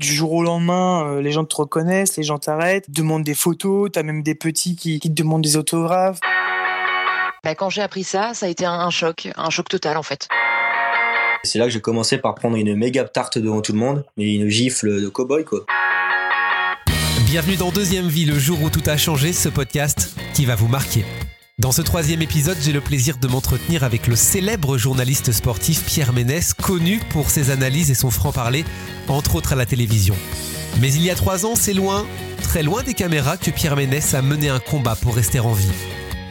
Du 0.00 0.12
jour 0.12 0.32
au 0.32 0.42
lendemain, 0.42 1.06
euh, 1.06 1.22
les 1.22 1.30
gens 1.30 1.44
te 1.44 1.54
reconnaissent, 1.54 2.16
les 2.16 2.24
gens 2.24 2.38
t'arrêtent, 2.38 2.90
demandent 2.90 3.22
des 3.22 3.34
photos, 3.34 3.90
t'as 3.92 4.02
même 4.02 4.24
des 4.24 4.34
petits 4.34 4.74
qui, 4.74 4.98
te 4.98 5.08
demandent 5.08 5.42
des 5.42 5.56
autographes. 5.56 6.18
Bah, 7.44 7.54
quand 7.54 7.70
j'ai 7.70 7.82
appris 7.82 8.02
ça, 8.02 8.34
ça 8.34 8.46
a 8.46 8.48
été 8.48 8.64
un, 8.66 8.90
choc, 8.90 9.28
un 9.36 9.50
choc 9.50 9.68
total 9.68 9.96
en 9.96 10.02
fait. 10.02 10.26
C'est 11.44 11.58
là 11.58 11.66
que 11.66 11.70
j'ai 11.70 11.80
commencé 11.80 12.18
par 12.18 12.34
prendre 12.34 12.56
une 12.56 12.74
méga 12.74 13.04
tarte 13.04 13.38
devant 13.38 13.60
tout 13.60 13.72
le 13.72 13.78
monde, 13.78 14.04
mais 14.16 14.34
une 14.34 14.48
gifle 14.48 15.00
de 15.00 15.08
cow-boy 15.08 15.44
quoi. 15.44 15.60
Bienvenue 17.26 17.56
dans 17.56 17.70
Deuxième 17.70 18.08
Vie, 18.08 18.24
le 18.24 18.38
jour 18.38 18.60
où 18.62 18.70
tout 18.70 18.82
a 18.86 18.96
changé, 18.96 19.32
ce 19.32 19.48
podcast 19.48 20.16
qui 20.34 20.44
va 20.44 20.56
vous 20.56 20.68
marquer. 20.68 21.04
Dans 21.60 21.70
ce 21.70 21.82
troisième 21.82 22.20
épisode, 22.20 22.56
j'ai 22.60 22.72
le 22.72 22.80
plaisir 22.80 23.16
de 23.16 23.28
m'entretenir 23.28 23.84
avec 23.84 24.08
le 24.08 24.16
célèbre 24.16 24.76
journaliste 24.76 25.30
sportif 25.30 25.84
Pierre 25.84 26.12
Ménès, 26.12 26.52
connu 26.52 26.98
pour 27.10 27.30
ses 27.30 27.50
analyses 27.50 27.92
et 27.92 27.94
son 27.94 28.10
franc-parler, 28.10 28.64
entre 29.06 29.36
autres 29.36 29.52
à 29.52 29.56
la 29.56 29.64
télévision. 29.64 30.16
Mais 30.80 30.92
il 30.92 31.02
y 31.02 31.10
a 31.10 31.14
trois 31.14 31.46
ans, 31.46 31.54
c'est 31.54 31.72
loin, 31.72 32.06
très 32.42 32.64
loin 32.64 32.82
des 32.82 32.92
caméras, 32.92 33.36
que 33.36 33.52
Pierre 33.52 33.76
Ménès 33.76 34.14
a 34.14 34.20
mené 34.20 34.48
un 34.48 34.58
combat 34.58 34.96
pour 34.96 35.14
rester 35.14 35.38
en 35.38 35.52
vie. 35.52 35.70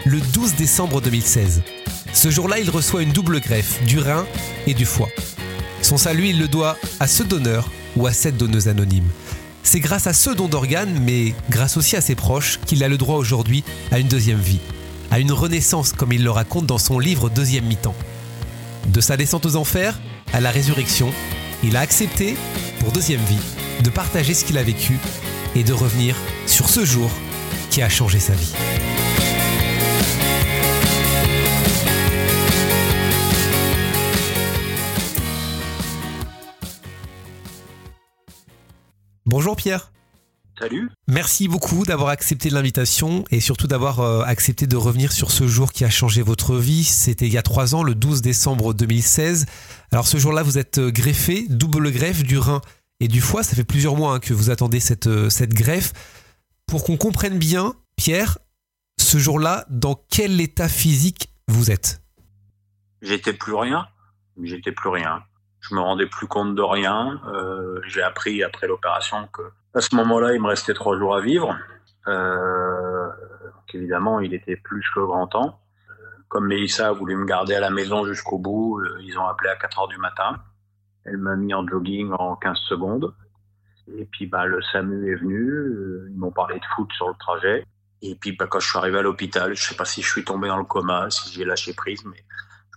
Le 0.05 0.19
12 0.19 0.55
décembre 0.55 0.99
2016. 0.99 1.63
Ce 2.11 2.29
jour-là, 2.29 2.59
il 2.59 2.69
reçoit 2.69 3.01
une 3.01 3.13
double 3.13 3.39
greffe, 3.39 3.81
du 3.85 3.99
rein 3.99 4.27
et 4.67 4.73
du 4.73 4.85
foie. 4.85 5.09
Son 5.81 5.95
salut, 5.95 6.27
il 6.27 6.37
le 6.37 6.49
doit 6.49 6.77
à 6.99 7.07
ce 7.07 7.23
donneur 7.23 7.71
ou 7.95 8.07
à 8.07 8.11
cette 8.11 8.35
donneuse 8.35 8.67
anonyme. 8.67 9.07
C'est 9.63 9.79
grâce 9.79 10.05
à 10.05 10.13
ce 10.13 10.31
don 10.31 10.49
d'organes, 10.49 10.99
mais 11.01 11.33
grâce 11.49 11.77
aussi 11.77 11.95
à 11.95 12.01
ses 12.01 12.15
proches, 12.15 12.59
qu'il 12.65 12.83
a 12.83 12.89
le 12.89 12.97
droit 12.97 13.15
aujourd'hui 13.15 13.63
à 13.89 13.99
une 13.99 14.09
deuxième 14.09 14.41
vie 14.41 14.59
à 15.13 15.19
une 15.19 15.31
renaissance 15.31 15.93
comme 15.93 16.11
il 16.11 16.23
le 16.23 16.31
raconte 16.31 16.65
dans 16.65 16.79
son 16.79 16.97
livre 16.97 17.29
Deuxième 17.29 17.65
mi-temps. 17.65 17.93
De 18.87 18.99
sa 18.99 19.15
descente 19.15 19.45
aux 19.45 19.57
enfers 19.57 19.99
à 20.33 20.41
la 20.41 20.49
résurrection, 20.49 21.13
il 21.63 21.77
a 21.77 21.81
accepté, 21.81 22.35
pour 22.79 22.91
deuxième 22.91 23.21
vie, 23.25 23.37
de 23.83 23.91
partager 23.91 24.33
ce 24.33 24.43
qu'il 24.43 24.57
a 24.57 24.63
vécu 24.63 24.97
et 25.55 25.63
de 25.63 25.71
revenir 25.71 26.15
sur 26.47 26.67
ce 26.67 26.83
jour 26.83 27.11
qui 27.69 27.83
a 27.83 27.89
changé 27.89 28.17
sa 28.17 28.33
vie. 28.33 28.55
Bonjour 39.27 39.55
Pierre. 39.55 39.91
Salut. 40.59 40.91
Merci 41.07 41.47
beaucoup 41.47 41.83
d'avoir 41.83 42.09
accepté 42.09 42.51
l'invitation 42.51 43.23
et 43.31 43.39
surtout 43.39 43.65
d'avoir 43.65 44.01
euh, 44.01 44.21
accepté 44.21 44.67
de 44.67 44.75
revenir 44.75 45.11
sur 45.11 45.31
ce 45.31 45.47
jour 45.47 45.71
qui 45.71 45.83
a 45.83 45.89
changé 45.89 46.21
votre 46.21 46.55
vie. 46.57 46.83
C'était 46.83 47.25
il 47.25 47.33
y 47.33 47.39
a 47.39 47.41
trois 47.41 47.73
ans, 47.73 47.81
le 47.81 47.95
12 47.95 48.21
décembre 48.21 48.73
2016. 48.75 49.47
Alors 49.91 50.05
ce 50.05 50.17
jour-là, 50.17 50.43
vous 50.43 50.59
êtes 50.59 50.77
euh, 50.77 50.91
greffé, 50.91 51.47
double 51.49 51.91
greffe 51.91 52.23
du 52.23 52.37
rein 52.37 52.61
et 52.99 53.07
du 53.07 53.19
foie. 53.19 53.41
Ça 53.41 53.55
fait 53.55 53.63
plusieurs 53.63 53.95
mois 53.95 54.13
hein, 54.13 54.19
que 54.19 54.33
vous 54.33 54.51
attendez 54.51 54.79
cette, 54.79 55.07
euh, 55.07 55.29
cette 55.29 55.55
greffe. 55.55 55.91
Pour 56.67 56.83
qu'on 56.83 56.97
comprenne 56.97 57.39
bien, 57.39 57.73
Pierre, 57.95 58.37
ce 58.99 59.17
jour-là, 59.17 59.65
dans 59.69 59.99
quel 60.11 60.39
état 60.39 60.69
physique 60.69 61.29
vous 61.47 61.71
êtes? 61.71 62.03
J'étais 63.01 63.33
plus 63.33 63.55
rien. 63.55 63.87
J'étais 64.41 64.71
plus 64.71 64.89
rien. 64.89 65.23
Je 65.61 65.73
me 65.73 65.79
rendais 65.79 66.07
plus 66.07 66.27
compte 66.27 66.55
de 66.55 66.61
rien. 66.61 67.21
J'ai 67.87 68.01
appris 68.01 68.43
après 68.43 68.67
l'opération 68.67 69.27
que 69.31 69.41
à 69.73 69.81
ce 69.81 69.95
moment-là, 69.95 70.33
il 70.33 70.41
me 70.41 70.47
restait 70.47 70.73
trois 70.73 70.97
jours 70.97 71.15
à 71.15 71.21
vivre. 71.21 71.57
Euh, 72.07 73.09
évidemment, 73.73 74.19
il 74.19 74.33
était 74.33 74.55
plus 74.55 74.85
que 74.93 74.99
grand 74.99 75.27
temps. 75.27 75.59
Comme 76.27 76.47
Mélissa 76.47 76.87
a 76.87 76.91
voulu 76.91 77.15
me 77.15 77.25
garder 77.25 77.53
à 77.53 77.59
la 77.59 77.69
maison 77.69 78.05
jusqu'au 78.05 78.39
bout, 78.39 78.79
euh, 78.79 78.97
ils 79.01 79.17
ont 79.19 79.25
appelé 79.27 79.49
à 79.49 79.55
4 79.55 79.79
heures 79.79 79.87
du 79.87 79.97
matin. 79.97 80.41
Elle 81.05 81.17
m'a 81.17 81.35
mis 81.35 81.53
en 81.53 81.67
jogging 81.67 82.11
en 82.11 82.35
15 82.35 82.57
secondes. 82.69 83.13
Et 83.87 84.05
puis 84.05 84.27
bah, 84.27 84.45
le 84.45 84.61
SAMU 84.71 85.11
est 85.11 85.15
venu, 85.15 85.49
euh, 85.49 86.07
ils 86.09 86.17
m'ont 86.17 86.31
parlé 86.31 86.55
de 86.55 86.65
foot 86.75 86.89
sur 86.93 87.07
le 87.07 87.15
trajet. 87.19 87.65
Et 88.01 88.15
puis 88.15 88.31
bah, 88.31 88.47
quand 88.47 88.59
je 88.59 88.67
suis 88.67 88.77
arrivé 88.77 88.99
à 88.99 89.01
l'hôpital, 89.01 89.53
je 89.55 89.63
sais 89.63 89.75
pas 89.75 89.85
si 89.85 90.01
je 90.01 90.09
suis 90.09 90.23
tombé 90.23 90.47
dans 90.47 90.57
le 90.57 90.63
coma, 90.63 91.09
si 91.09 91.31
j'ai 91.33 91.45
lâché 91.45 91.73
prise, 91.73 92.03
mais 92.05 92.23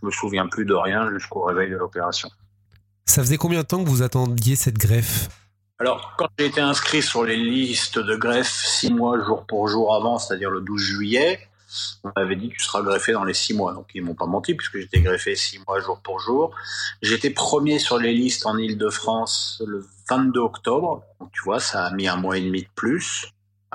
je 0.00 0.06
me 0.06 0.10
souviens 0.10 0.48
plus 0.48 0.64
de 0.64 0.74
rien 0.74 1.10
jusqu'au 1.12 1.42
réveil 1.44 1.70
de 1.70 1.76
l'opération. 1.76 2.28
Ça 3.06 3.22
faisait 3.22 3.36
combien 3.36 3.60
de 3.60 3.66
temps 3.66 3.82
que 3.82 3.88
vous 3.88 4.02
attendiez 4.02 4.56
cette 4.56 4.78
greffe? 4.78 5.28
Alors, 5.78 6.14
quand 6.16 6.28
j'ai 6.38 6.46
été 6.46 6.60
inscrit 6.62 7.02
sur 7.02 7.24
les 7.24 7.36
listes 7.36 7.98
de 7.98 8.16
greffe 8.16 8.64
six 8.64 8.90
mois 8.90 9.22
jour 9.22 9.44
pour 9.46 9.68
jour 9.68 9.94
avant, 9.94 10.18
c'est-à-dire 10.18 10.50
le 10.50 10.62
12 10.62 10.80
juillet, 10.80 11.38
on 12.02 12.12
m'avait 12.16 12.36
dit 12.36 12.48
tu 12.48 12.60
seras 12.60 12.80
greffé 12.80 13.12
dans 13.12 13.24
les 13.24 13.34
six 13.34 13.52
mois. 13.52 13.74
Donc, 13.74 13.90
ils 13.94 14.02
m'ont 14.02 14.14
pas 14.14 14.24
menti 14.24 14.54
puisque 14.54 14.78
j'étais 14.78 15.02
greffé 15.02 15.36
six 15.36 15.60
mois 15.66 15.78
jour 15.80 16.00
pour 16.00 16.18
jour. 16.18 16.54
J'étais 17.02 17.28
premier 17.28 17.78
sur 17.78 17.98
les 17.98 18.14
listes 18.14 18.46
en 18.46 18.56
Ile-de-France 18.56 19.62
le 19.66 19.86
22 20.08 20.40
octobre. 20.40 21.02
Donc, 21.20 21.30
tu 21.32 21.42
vois, 21.42 21.60
ça 21.60 21.84
a 21.84 21.90
mis 21.92 22.08
un 22.08 22.16
mois 22.16 22.38
et 22.38 22.40
demi 22.40 22.62
de 22.62 22.68
plus, 22.74 23.26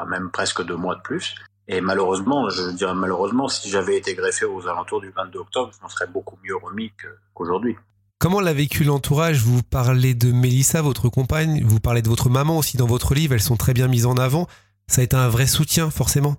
même 0.07 0.31
presque 0.31 0.63
deux 0.63 0.77
mois 0.77 0.95
de 0.95 1.01
plus. 1.01 1.35
Et 1.67 1.81
malheureusement, 1.81 2.49
je 2.49 2.71
dirais 2.71 2.95
malheureusement, 2.95 3.47
si 3.47 3.69
j'avais 3.69 3.95
été 3.95 4.15
greffé 4.15 4.45
aux 4.45 4.67
alentours 4.67 5.01
du 5.01 5.11
22 5.11 5.39
octobre, 5.39 5.71
je 5.77 5.81
m'en 5.83 5.89
serais 5.89 6.07
beaucoup 6.07 6.39
mieux 6.43 6.55
remis 6.55 6.91
qu'aujourd'hui. 7.35 7.77
Comment 8.21 8.39
l'a 8.39 8.53
vécu 8.53 8.83
l'entourage? 8.83 9.41
Vous 9.41 9.63
parlez 9.63 10.13
de 10.13 10.31
Mélissa, 10.31 10.83
votre 10.83 11.09
compagne, 11.09 11.63
vous 11.65 11.79
parlez 11.79 12.03
de 12.03 12.07
votre 12.07 12.29
maman 12.29 12.59
aussi 12.59 12.77
dans 12.77 12.85
votre 12.85 13.15
livre, 13.15 13.33
elles 13.33 13.41
sont 13.41 13.57
très 13.57 13.73
bien 13.73 13.87
mises 13.87 14.05
en 14.05 14.15
avant. 14.15 14.45
Ça 14.85 15.01
a 15.01 15.03
été 15.03 15.15
un 15.15 15.27
vrai 15.27 15.47
soutien, 15.47 15.89
forcément? 15.89 16.35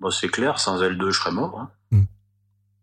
Bon, 0.00 0.10
C'est 0.10 0.28
clair, 0.28 0.58
sans 0.58 0.82
elles 0.82 0.96
deux, 0.96 1.10
je 1.10 1.20
serais 1.20 1.32
mort. 1.32 1.60
Hein. 1.60 1.70
Hmm. 1.90 2.04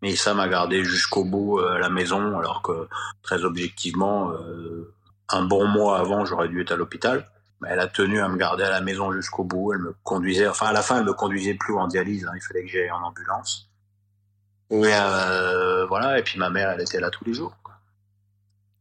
Mélissa 0.03 0.35
m'a 0.35 0.47
gardé 0.47 0.83
jusqu'au 0.83 1.25
bout 1.25 1.57
euh, 1.57 1.77
à 1.77 1.79
la 1.79 1.89
maison, 1.89 2.37
alors 2.37 2.61
que, 2.61 2.87
très 3.23 3.43
objectivement, 3.43 4.29
euh, 4.33 4.93
un 5.29 5.45
bon 5.45 5.67
mois 5.67 5.97
avant, 5.97 6.23
j'aurais 6.23 6.47
dû 6.47 6.61
être 6.61 6.73
à 6.73 6.75
l'hôpital. 6.75 7.27
Mais 7.59 7.69
elle 7.71 7.79
a 7.79 7.87
tenu 7.87 8.21
à 8.21 8.27
me 8.27 8.37
garder 8.37 8.65
à 8.65 8.69
la 8.69 8.81
maison 8.81 9.11
jusqu'au 9.13 9.45
bout. 9.45 9.73
Elle 9.73 9.79
me 9.79 9.95
conduisait, 10.03 10.47
enfin, 10.47 10.67
à 10.67 10.73
la 10.73 10.83
fin, 10.83 10.99
elle 10.99 11.05
me 11.05 11.13
conduisait 11.13 11.55
plus 11.55 11.75
en 11.75 11.87
dialyse. 11.87 12.27
Hein. 12.27 12.33
il 12.35 12.41
fallait 12.41 12.63
que 12.65 12.69
j'aille 12.69 12.91
en 12.91 13.01
ambulance. 13.01 13.71
Et 14.69 14.75
euh, 14.75 15.87
voilà, 15.87 16.19
et 16.19 16.21
puis 16.21 16.37
ma 16.37 16.51
mère, 16.51 16.69
elle 16.69 16.81
était 16.81 16.99
là 16.99 17.09
tous 17.09 17.25
les 17.25 17.33
jours. 17.33 17.55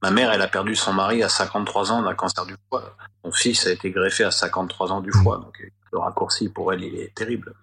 Ma 0.02 0.10
mère, 0.10 0.32
elle 0.32 0.42
a 0.42 0.48
perdu 0.48 0.74
son 0.74 0.92
mari 0.92 1.22
à 1.22 1.28
53 1.28 1.92
ans 1.92 2.02
d'un 2.02 2.14
cancer 2.14 2.44
du 2.44 2.56
foie. 2.68 2.96
Mon 3.24 3.30
fils 3.30 3.66
a 3.66 3.70
été 3.70 3.90
greffé 3.90 4.24
à 4.24 4.32
53 4.32 4.92
ans 4.92 5.00
du 5.00 5.12
foie. 5.12 5.38
Donc 5.38 5.62
le 5.92 5.98
raccourci 5.98 6.48
pour 6.48 6.72
elle, 6.72 6.82
il 6.82 6.96
est 6.96 7.14
terrible. 7.14 7.54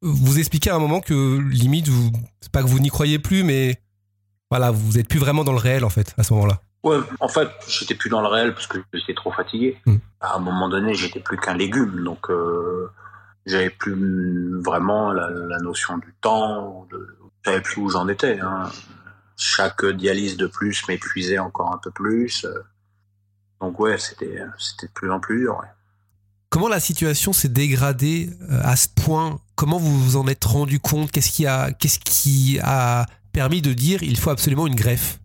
Vous 0.00 0.38
expliquez 0.38 0.70
à 0.70 0.76
un 0.76 0.78
moment 0.78 1.00
que 1.00 1.38
limite, 1.38 1.88
vous, 1.88 2.10
c'est 2.40 2.52
pas 2.52 2.62
que 2.62 2.68
vous 2.68 2.78
n'y 2.78 2.88
croyez 2.88 3.18
plus, 3.18 3.42
mais 3.42 3.80
voilà, 4.50 4.70
vous 4.70 4.98
êtes 4.98 5.08
plus 5.08 5.18
vraiment 5.18 5.44
dans 5.44 5.52
le 5.52 5.58
réel 5.58 5.84
en 5.84 5.90
fait 5.90 6.14
à 6.18 6.22
ce 6.22 6.32
moment-là. 6.34 6.60
Ouais, 6.84 6.98
en 7.20 7.28
fait, 7.28 7.48
j'étais 7.68 7.94
plus 7.94 8.10
dans 8.10 8.20
le 8.20 8.26
réel 8.26 8.54
parce 8.54 8.66
que 8.66 8.78
j'étais 8.92 9.14
trop 9.14 9.32
fatigué. 9.32 9.80
Hmm. 9.86 9.96
À 10.20 10.36
un 10.36 10.40
moment 10.40 10.68
donné, 10.68 10.94
j'étais 10.94 11.20
plus 11.20 11.36
qu'un 11.36 11.54
légume, 11.54 12.02
donc 12.02 12.30
euh, 12.30 12.90
j'avais 13.46 13.70
plus 13.70 14.60
vraiment 14.60 15.12
la, 15.12 15.58
notion 15.60 15.98
du 15.98 16.12
temps, 16.20 16.86
de, 16.90 17.16
j'avais 17.44 17.60
plus 17.60 17.80
où 17.80 17.88
j'en 17.88 18.08
étais. 18.08 18.40
Hein 18.40 18.68
chaque 19.42 19.84
dialyse 19.84 20.36
de 20.36 20.46
plus 20.46 20.86
m'épuisait 20.88 21.38
encore 21.38 21.72
un 21.72 21.78
peu 21.78 21.90
plus. 21.90 22.46
Donc 23.60 23.78
ouais, 23.78 23.98
c'était 23.98 24.42
c'était 24.58 24.86
de 24.86 24.92
plus 24.92 25.10
en 25.10 25.20
plus 25.20 25.38
dur. 25.38 25.62
Comment 26.50 26.68
la 26.68 26.80
situation 26.80 27.32
s'est 27.32 27.48
dégradée 27.48 28.28
euh, 28.50 28.60
à 28.62 28.76
ce 28.76 28.88
point? 28.88 29.40
Comment 29.54 29.78
vous 29.78 30.02
vous 30.02 30.16
en 30.16 30.26
êtes 30.26 30.44
rendu 30.44 30.80
compte? 30.80 31.10
Qu'est-ce 31.10 31.30
qui 31.30 31.46
a 31.46 31.72
qu'est-ce 31.72 31.98
qui 31.98 32.58
a 32.62 33.06
permis 33.32 33.62
de 33.62 33.72
dire 33.72 34.02
il 34.02 34.18
faut 34.18 34.30
absolument 34.30 34.66
une 34.66 34.74
greffe? 34.74 35.18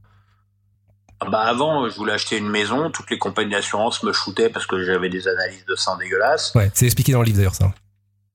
Ah 1.20 1.30
bah 1.30 1.42
avant, 1.42 1.90
je 1.90 1.96
voulais 1.96 2.14
acheter 2.14 2.38
une 2.38 2.48
maison. 2.48 2.92
Toutes 2.92 3.10
les 3.10 3.18
compagnies 3.18 3.52
d'assurance 3.52 4.04
me 4.04 4.14
shootaient 4.14 4.50
parce 4.50 4.68
que 4.68 4.84
j'avais 4.84 5.10
des 5.10 5.28
analyses 5.28 5.66
de 5.66 5.76
sang 5.76 5.98
dégueulasses. 5.98 6.54
Ouais, 6.56 6.72
c'est 6.74 6.86
expliqué 6.86 7.12
dans 7.12 7.20
le 7.20 7.26
livre 7.26 7.38
d'ailleurs 7.38 7.56
ça 7.56 7.74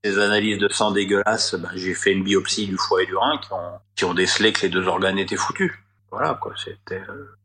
des 0.05 0.19
analyses 0.19 0.59
de 0.59 0.69
sang 0.69 0.91
dégueulasses, 0.91 1.55
ben, 1.55 1.71
j'ai 1.75 1.95
fait 1.95 2.13
une 2.13 2.25
biopsie 2.25 2.67
du 2.67 2.77
foie 2.77 3.03
et 3.03 3.07
du 3.07 3.17
rein 3.17 3.39
qui 3.39 3.53
ont, 3.53 3.79
qui 3.95 4.05
ont 4.05 4.15
décelé 4.15 4.53
que 4.53 4.63
les 4.63 4.69
deux 4.69 4.87
organes 4.87 5.19
étaient 5.19 5.37
foutus. 5.37 5.73
Voilà, 6.11 6.39
quoi, 6.41 6.53
c'était... 6.63 7.01
Euh, 7.09 7.37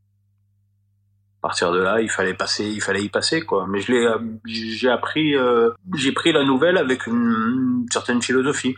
à 1.40 1.50
partir 1.50 1.72
de 1.72 1.78
là, 1.78 2.02
il 2.02 2.10
fallait 2.10 2.34
passer, 2.34 2.66
il 2.66 2.82
fallait 2.82 3.04
y 3.04 3.10
passer, 3.10 3.42
quoi. 3.42 3.68
Mais 3.68 3.80
je 3.80 3.92
l'ai, 3.92 4.06
euh, 4.06 4.18
j'ai 4.46 4.90
appris, 4.90 5.36
euh, 5.36 5.70
j'ai 5.96 6.12
pris 6.12 6.32
la 6.32 6.44
nouvelle 6.44 6.78
avec 6.78 7.06
une, 7.06 7.86
certaine 7.92 8.22
philosophie. 8.24 8.76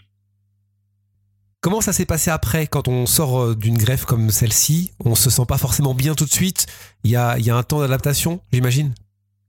Comment 1.61 1.79
ça 1.79 1.93
s'est 1.93 2.05
passé 2.05 2.31
après, 2.31 2.67
quand 2.67 2.89
on 2.89 3.05
sort 3.05 3.55
d'une 3.55 3.77
greffe 3.77 4.05
comme 4.05 4.29
celle-ci 4.29 4.91
On 5.03 5.15
se 5.15 5.29
sent 5.29 5.45
pas 5.47 5.57
forcément 5.57 5.93
bien 5.93 6.15
tout 6.15 6.25
de 6.25 6.31
suite? 6.31 6.67
Il 7.03 7.11
y 7.11 7.15
a, 7.15 7.39
y 7.39 7.49
a 7.49 7.55
un 7.55 7.63
temps 7.63 7.79
d'adaptation, 7.79 8.41
j'imagine? 8.51 8.93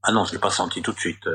Ah 0.05 0.13
non, 0.13 0.25
je 0.25 0.33
l'ai 0.33 0.39
pas 0.39 0.51
senti 0.51 0.81
tout 0.81 0.93
de 0.93 0.99
suite. 0.99 1.29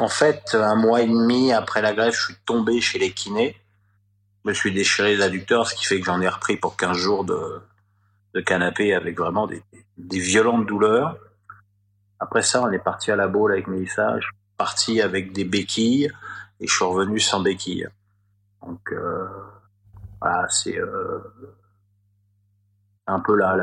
En 0.00 0.08
fait, 0.08 0.54
un 0.54 0.74
mois 0.74 1.02
et 1.02 1.06
demi 1.06 1.52
après 1.52 1.80
la 1.80 1.94
greffe, 1.94 2.16
je 2.16 2.24
suis 2.26 2.36
tombé 2.44 2.80
chez 2.80 2.98
les 2.98 3.12
kinés. 3.12 3.56
Je 4.44 4.50
me 4.50 4.54
suis 4.54 4.72
déchiré 4.72 5.16
les 5.16 5.22
adducteurs, 5.22 5.66
ce 5.66 5.74
qui 5.74 5.84
fait 5.84 5.98
que 6.00 6.06
j'en 6.06 6.20
ai 6.20 6.28
repris 6.28 6.56
pour 6.56 6.76
15 6.76 6.96
jours 6.96 7.24
de, 7.24 7.62
canapé 8.42 8.94
avec 8.94 9.18
vraiment 9.18 9.46
des, 9.46 9.62
violentes 9.96 10.66
douleurs. 10.66 11.16
Après 12.20 12.42
ça, 12.42 12.62
on 12.62 12.70
est 12.70 12.78
parti 12.78 13.10
à 13.10 13.16
la 13.16 13.28
boule 13.28 13.52
avec 13.52 13.66
Mélissa. 13.66 14.18
Je 14.20 14.26
suis 14.26 14.36
parti 14.56 15.00
avec 15.00 15.32
des 15.32 15.44
béquilles 15.44 16.10
et 16.60 16.66
je 16.66 16.72
suis 16.72 16.84
revenu 16.84 17.18
sans 17.18 17.40
béquilles. 17.40 17.88
Donc, 18.62 18.92
euh, 18.92 19.26
voilà, 20.20 20.46
c'est 20.48 20.78
euh, 20.78 21.18
un 23.06 23.20
peu 23.20 23.36
la, 23.36 23.56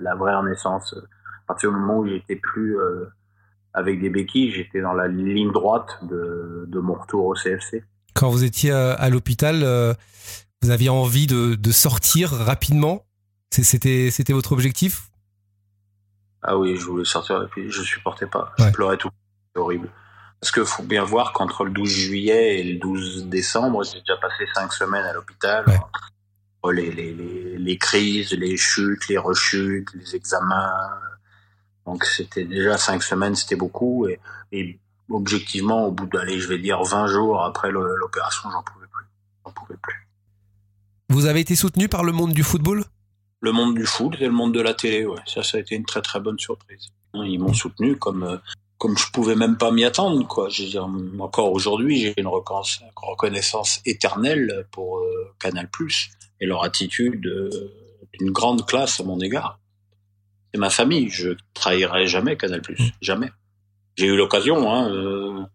la, 0.00 0.14
vraie 0.14 0.34
renaissance. 0.34 0.94
À 0.94 1.46
partir 1.46 1.70
du 1.70 1.76
moment 1.76 1.98
où 1.98 2.06
j'étais 2.06 2.36
plus... 2.36 2.78
Euh, 2.78 3.06
avec 3.76 4.00
des 4.00 4.10
béquilles, 4.10 4.50
j'étais 4.50 4.80
dans 4.80 4.94
la 4.94 5.06
ligne 5.06 5.52
droite 5.52 6.00
de, 6.02 6.64
de 6.66 6.80
mon 6.80 6.94
retour 6.94 7.26
au 7.26 7.34
CFC. 7.34 7.84
Quand 8.14 8.30
vous 8.30 8.42
étiez 8.42 8.72
à 8.72 9.08
l'hôpital, 9.10 9.62
vous 10.62 10.70
aviez 10.70 10.88
envie 10.88 11.26
de, 11.26 11.54
de 11.54 11.70
sortir 11.70 12.30
rapidement? 12.30 13.04
C'était 13.50 14.32
votre 14.32 14.52
objectif? 14.52 15.10
Ah 16.42 16.56
oui, 16.56 16.76
je 16.76 16.84
voulais 16.84 17.04
sortir 17.04 17.42
et 17.42 17.46
puis 17.48 17.70
je 17.70 17.82
supportais 17.82 18.26
pas. 18.26 18.52
Je 18.58 18.70
pleurais 18.70 18.96
tout. 18.96 19.10
C'est 19.54 19.60
horrible. 19.60 19.88
Parce 20.40 20.52
qu'il 20.52 20.64
faut 20.64 20.82
bien 20.82 21.02
voir 21.02 21.32
qu'entre 21.32 21.64
le 21.64 21.70
12 21.70 21.88
juillet 21.88 22.60
et 22.60 22.62
le 22.62 22.78
12 22.78 23.26
décembre, 23.26 23.82
j'ai 23.84 24.00
déjà 24.00 24.16
passé 24.20 24.46
cinq 24.54 24.72
semaines 24.72 25.04
à 25.04 25.12
l'hôpital. 25.12 25.64
Les, 26.72 26.90
les, 26.90 27.14
les, 27.14 27.58
les, 27.58 27.78
crises, 27.78 28.32
les 28.32 28.56
chutes, 28.56 29.06
les 29.06 29.18
rechutes, 29.18 29.88
les 29.94 30.16
examens. 30.16 30.98
Donc 31.86 32.04
c'était 32.04 32.44
déjà 32.44 32.76
cinq 32.76 33.02
semaines, 33.02 33.34
c'était 33.34 33.56
beaucoup. 33.56 34.08
Et, 34.08 34.18
et, 34.52 34.78
objectivement, 35.08 35.86
au 35.86 35.92
bout 35.92 36.06
d'aller, 36.06 36.40
je 36.40 36.48
vais 36.48 36.58
dire 36.58 36.82
20 36.82 37.06
jours 37.06 37.44
après 37.44 37.70
l'opération, 37.70 38.50
j'en 38.50 38.62
pouvais 38.62 38.86
plus. 38.86 39.06
J'en 39.44 39.52
pouvais 39.52 39.78
plus. 39.80 40.08
Vous 41.08 41.26
avez 41.26 41.40
été 41.40 41.54
soutenu 41.54 41.88
par 41.88 42.02
le 42.02 42.12
monde 42.12 42.32
du 42.32 42.42
football? 42.42 42.84
Le 43.40 43.52
monde 43.52 43.74
du 43.74 43.86
foot 43.86 44.16
et 44.20 44.26
le 44.26 44.32
monde 44.32 44.52
de 44.52 44.60
la 44.60 44.74
télé, 44.74 45.06
ouais. 45.06 45.20
Ça, 45.26 45.42
ça 45.44 45.58
a 45.58 45.60
été 45.60 45.76
une 45.76 45.84
très 45.84 46.02
très 46.02 46.18
bonne 46.18 46.38
surprise. 46.38 46.88
Ils 47.14 47.38
m'ont 47.38 47.54
soutenu 47.54 47.96
comme 47.96 48.24
euh, 48.24 48.36
comme 48.78 48.98
je 48.98 49.10
pouvais 49.10 49.36
même 49.36 49.56
pas 49.56 49.70
m'y 49.70 49.84
attendre, 49.84 50.26
quoi. 50.26 50.48
Je 50.48 50.64
veux 50.64 50.68
dire, 50.68 50.88
encore 51.18 51.52
aujourd'hui, 51.52 52.00
j'ai 52.00 52.14
une 52.18 52.26
reconnaissance 52.26 53.80
éternelle 53.86 54.66
pour 54.70 54.98
euh, 54.98 55.32
Canal+ 55.38 55.68
et 56.40 56.46
leur 56.46 56.62
attitude 56.64 57.26
euh, 57.26 57.50
d'une 58.18 58.30
grande 58.30 58.66
classe 58.66 59.00
à 59.00 59.04
mon 59.04 59.18
égard. 59.20 59.58
C'est 60.52 60.60
ma 60.60 60.70
famille. 60.70 61.08
Je 61.10 61.30
trahirai 61.54 62.06
jamais 62.06 62.36
Canal+, 62.36 62.62
jamais. 63.00 63.30
J'ai 63.96 64.06
eu 64.06 64.16
l'occasion, 64.16 64.70
hein, 64.70 65.48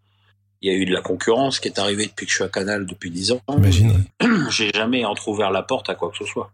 il 0.62 0.72
y 0.72 0.74
a 0.74 0.78
eu 0.78 0.86
de 0.86 0.94
la 0.94 1.02
concurrence 1.02 1.60
qui 1.60 1.68
est 1.68 1.80
arrivée 1.80 2.06
depuis 2.06 2.26
que 2.26 2.32
je 2.32 2.36
suis 2.36 2.44
à 2.44 2.50
Canal 2.50 2.86
depuis 2.86 3.10
10 3.10 3.32
ans. 3.32 3.42
Imagine. 3.50 4.04
J'ai 4.50 4.72
jamais 4.74 5.06
entrouvert 5.06 5.52
la 5.52 5.64
porte 5.64 5.90
à 5.90 5.96
quoi 5.96 6.12
que 6.12 6.18
ce 6.18 6.26
soit. 6.26 6.52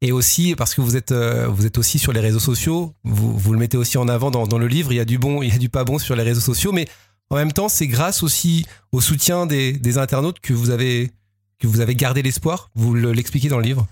Et 0.00 0.12
aussi 0.12 0.54
parce 0.54 0.74
que 0.74 0.80
vous 0.80 0.96
êtes 0.96 1.12
euh, 1.12 1.46
vous 1.48 1.66
êtes 1.66 1.78
aussi 1.78 1.98
sur 1.98 2.12
les 2.12 2.20
réseaux 2.20 2.40
sociaux, 2.40 2.94
vous, 3.04 3.36
vous 3.36 3.52
le 3.52 3.58
mettez 3.58 3.76
aussi 3.76 3.96
en 3.96 4.08
avant 4.08 4.30
dans, 4.30 4.46
dans, 4.46 4.58
le 4.58 4.66
livre. 4.66 4.92
Il 4.92 4.96
y 4.96 5.00
a 5.00 5.04
du 5.04 5.18
bon, 5.18 5.42
il 5.42 5.50
y 5.50 5.54
a 5.54 5.58
du 5.58 5.68
pas 5.68 5.84
bon 5.84 5.98
sur 5.98 6.16
les 6.16 6.22
réseaux 6.22 6.40
sociaux, 6.40 6.72
mais 6.72 6.86
en 7.30 7.36
même 7.36 7.52
temps, 7.52 7.68
c'est 7.68 7.86
grâce 7.86 8.22
aussi 8.22 8.66
au 8.92 9.00
soutien 9.00 9.46
des, 9.46 9.72
des, 9.72 9.98
internautes 9.98 10.40
que 10.40 10.52
vous 10.52 10.70
avez 10.70 11.10
que 11.58 11.66
vous 11.66 11.80
avez 11.80 11.94
gardé 11.94 12.22
l'espoir. 12.22 12.70
Vous 12.74 12.94
l'expliquez 12.94 13.48
dans 13.48 13.58
le 13.58 13.64
livre? 13.64 13.86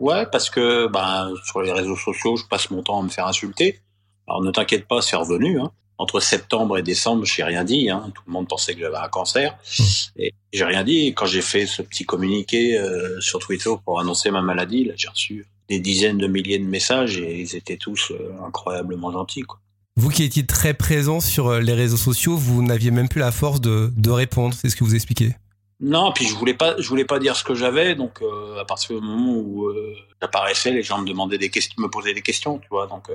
Ouais, 0.00 0.26
parce 0.26 0.50
que 0.50 0.88
ben, 0.88 1.32
sur 1.44 1.62
les 1.62 1.72
réseaux 1.72 1.96
sociaux, 1.96 2.36
je 2.36 2.44
passe 2.46 2.70
mon 2.70 2.82
temps 2.82 2.98
à 2.98 3.02
me 3.04 3.08
faire 3.08 3.28
insulter. 3.28 3.80
Alors 4.26 4.42
ne 4.42 4.50
t'inquiète 4.50 4.88
pas, 4.88 5.00
c'est 5.00 5.16
revenu. 5.16 5.60
Hein 5.60 5.70
entre 6.00 6.18
septembre 6.20 6.78
et 6.78 6.82
décembre, 6.82 7.26
j'ai 7.26 7.44
rien 7.44 7.62
dit. 7.62 7.90
Hein. 7.90 8.10
Tout 8.14 8.22
le 8.26 8.32
monde 8.32 8.48
pensait 8.48 8.74
que 8.74 8.80
j'avais 8.80 8.96
un 8.96 9.08
cancer. 9.08 9.58
Mmh. 9.78 9.82
Et 10.16 10.32
j'ai 10.52 10.64
rien 10.64 10.82
dit. 10.82 11.08
quand 11.08 11.26
j'ai 11.26 11.42
fait 11.42 11.66
ce 11.66 11.82
petit 11.82 12.04
communiqué 12.04 12.78
euh, 12.78 13.20
sur 13.20 13.38
Twitter 13.38 13.70
pour 13.84 14.00
annoncer 14.00 14.30
ma 14.30 14.40
maladie, 14.40 14.84
là, 14.84 14.94
j'ai 14.96 15.08
reçu 15.08 15.46
des 15.68 15.78
dizaines 15.78 16.16
de 16.16 16.26
milliers 16.26 16.58
de 16.58 16.64
messages 16.64 17.18
et 17.18 17.40
ils 17.40 17.54
étaient 17.54 17.76
tous 17.76 18.12
euh, 18.12 18.32
incroyablement 18.46 19.12
gentils. 19.12 19.42
Quoi. 19.42 19.60
Vous 19.96 20.08
qui 20.08 20.24
étiez 20.24 20.46
très 20.46 20.72
présent 20.72 21.20
sur 21.20 21.48
euh, 21.48 21.60
les 21.60 21.74
réseaux 21.74 21.98
sociaux, 21.98 22.34
vous 22.34 22.62
n'aviez 22.62 22.90
même 22.90 23.10
plus 23.10 23.20
la 23.20 23.30
force 23.30 23.60
de, 23.60 23.92
de 23.94 24.10
répondre. 24.10 24.54
C'est 24.54 24.70
ce 24.70 24.76
que 24.76 24.84
vous 24.84 24.94
expliquez. 24.94 25.34
Non, 25.80 26.12
puis 26.12 26.26
je 26.26 26.34
voulais 26.34 26.54
pas, 26.54 26.74
je 26.78 26.86
voulais 26.88 27.06
pas 27.06 27.18
dire 27.18 27.34
ce 27.36 27.44
que 27.44 27.54
j'avais, 27.54 27.94
donc 27.94 28.22
à 28.58 28.64
partir 28.66 29.00
du 29.00 29.06
moment 29.06 29.32
où 29.34 29.72
j'apparaissais, 30.20 30.72
les 30.72 30.82
gens 30.82 31.00
me 31.00 31.06
demandaient 31.06 31.38
des 31.38 31.48
questions, 31.48 31.74
me 31.78 31.88
posaient 31.88 32.12
des 32.12 32.22
questions, 32.22 32.58
tu 32.58 32.68
vois, 32.68 32.86
donc 32.86 33.10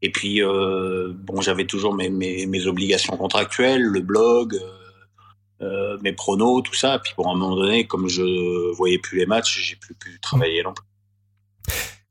et 0.00 0.10
puis, 0.10 0.42
euh, 0.42 1.12
bon, 1.12 1.40
j'avais 1.40 1.66
toujours 1.66 1.94
mes, 1.94 2.08
mes, 2.08 2.66
obligations 2.66 3.16
contractuelles, 3.16 3.82
le 3.82 4.00
blog, 4.00 4.54
euh, 4.54 5.64
euh, 5.64 5.98
mes 6.02 6.12
pronos, 6.12 6.62
tout 6.62 6.74
ça. 6.74 7.00
Puis, 7.00 7.14
pour 7.14 7.28
un 7.28 7.34
moment 7.34 7.56
donné, 7.56 7.86
comme 7.86 8.08
je 8.08 8.72
voyais 8.76 8.98
plus 8.98 9.18
les 9.18 9.26
matchs, 9.26 9.60
j'ai 9.60 9.76
plus 9.76 9.94
pu 9.94 10.20
travailler 10.20 10.62
non 10.62 10.72
plus. 10.72 10.86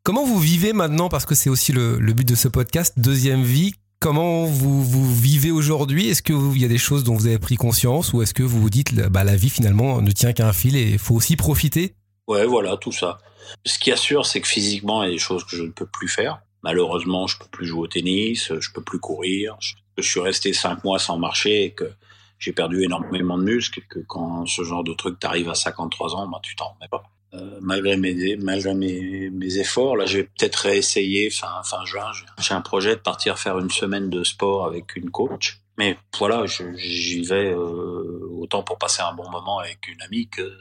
Comment 0.03 0.25
vous 0.25 0.39
vivez 0.39 0.73
maintenant 0.73 1.09
Parce 1.09 1.25
que 1.25 1.35
c'est 1.35 1.49
aussi 1.49 1.71
le, 1.71 1.97
but 1.97 2.27
de 2.27 2.35
ce 2.35 2.47
podcast, 2.47 2.93
deuxième 2.97 3.43
vie. 3.43 3.73
Comment 3.99 4.45
vous, 4.45 4.83
vous 4.83 5.15
vivez 5.15 5.49
aujourd'hui? 5.49 6.09
Est-ce 6.09 6.21
qu'il 6.21 6.61
y 6.61 6.65
a 6.65 6.67
des 6.67 6.77
choses 6.77 7.03
dont 7.03 7.15
vous 7.15 7.25
avez 7.25 7.39
pris 7.39 7.55
conscience 7.55 8.13
ou 8.13 8.21
est-ce 8.21 8.35
que 8.35 8.43
vous 8.43 8.61
vous 8.61 8.69
dites 8.69 8.93
bah, 8.93 9.23
la 9.23 9.35
vie 9.35 9.49
finalement 9.49 10.03
ne 10.03 10.11
tient 10.11 10.33
qu'à 10.33 10.47
un 10.47 10.53
fil 10.53 10.75
et 10.75 10.91
il 10.91 10.99
faut 10.99 11.15
aussi 11.15 11.35
profiter? 11.35 11.95
Ouais, 12.27 12.45
voilà, 12.45 12.77
tout 12.77 12.91
ça. 12.91 13.17
Ce 13.65 13.79
qui 13.79 13.91
assure, 13.91 14.27
c'est 14.27 14.39
que 14.39 14.47
physiquement, 14.47 15.01
il 15.01 15.07
y 15.07 15.09
a 15.09 15.13
des 15.13 15.19
choses 15.19 15.43
que 15.45 15.55
je 15.55 15.63
ne 15.63 15.71
peux 15.71 15.87
plus 15.87 16.07
faire. 16.07 16.41
Malheureusement, 16.61 17.25
je 17.25 17.39
peux 17.39 17.47
plus 17.49 17.65
jouer 17.65 17.81
au 17.81 17.87
tennis, 17.87 18.51
je 18.59 18.71
peux 18.71 18.83
plus 18.83 18.99
courir. 18.99 19.57
Je, 19.59 20.03
suis 20.03 20.19
resté 20.19 20.53
cinq 20.53 20.83
mois 20.83 20.99
sans 20.99 21.17
marcher 21.17 21.63
et 21.63 21.71
que 21.71 21.91
j'ai 22.37 22.53
perdu 22.53 22.83
énormément 22.83 23.37
de 23.39 23.43
muscles. 23.43 23.79
Et 23.79 23.83
que 23.89 23.99
quand 23.99 24.45
ce 24.45 24.63
genre 24.63 24.83
de 24.83 24.93
truc 24.93 25.19
t'arrive 25.19 25.49
à 25.49 25.55
53 25.55 26.15
ans, 26.15 26.27
bah, 26.27 26.39
tu 26.43 26.55
t'en 26.55 26.73
remets 26.73 26.89
pas. 26.89 27.03
Euh, 27.33 27.59
malgré 27.61 27.97
mes 27.97 29.57
efforts, 29.57 29.97
là, 29.97 30.05
je 30.05 30.19
vais 30.19 30.23
peut-être 30.23 30.55
réessayer 30.55 31.29
fin 31.29 31.61
fin 31.63 31.83
juin. 31.85 32.11
J'ai 32.39 32.53
un 32.53 32.61
projet 32.61 32.95
de 32.95 33.01
partir 33.01 33.37
faire 33.37 33.59
une 33.59 33.69
semaine 33.69 34.09
de 34.09 34.23
sport 34.23 34.65
avec 34.65 34.95
une 34.95 35.09
coach. 35.09 35.59
Mais 35.77 35.97
voilà, 36.17 36.45
j'y 36.45 37.21
vais 37.23 37.51
euh, 37.51 38.27
autant 38.31 38.63
pour 38.63 38.77
passer 38.77 39.01
un 39.01 39.13
bon 39.13 39.29
moment 39.29 39.59
avec 39.59 39.87
une 39.87 40.01
amie 40.01 40.27
que 40.29 40.57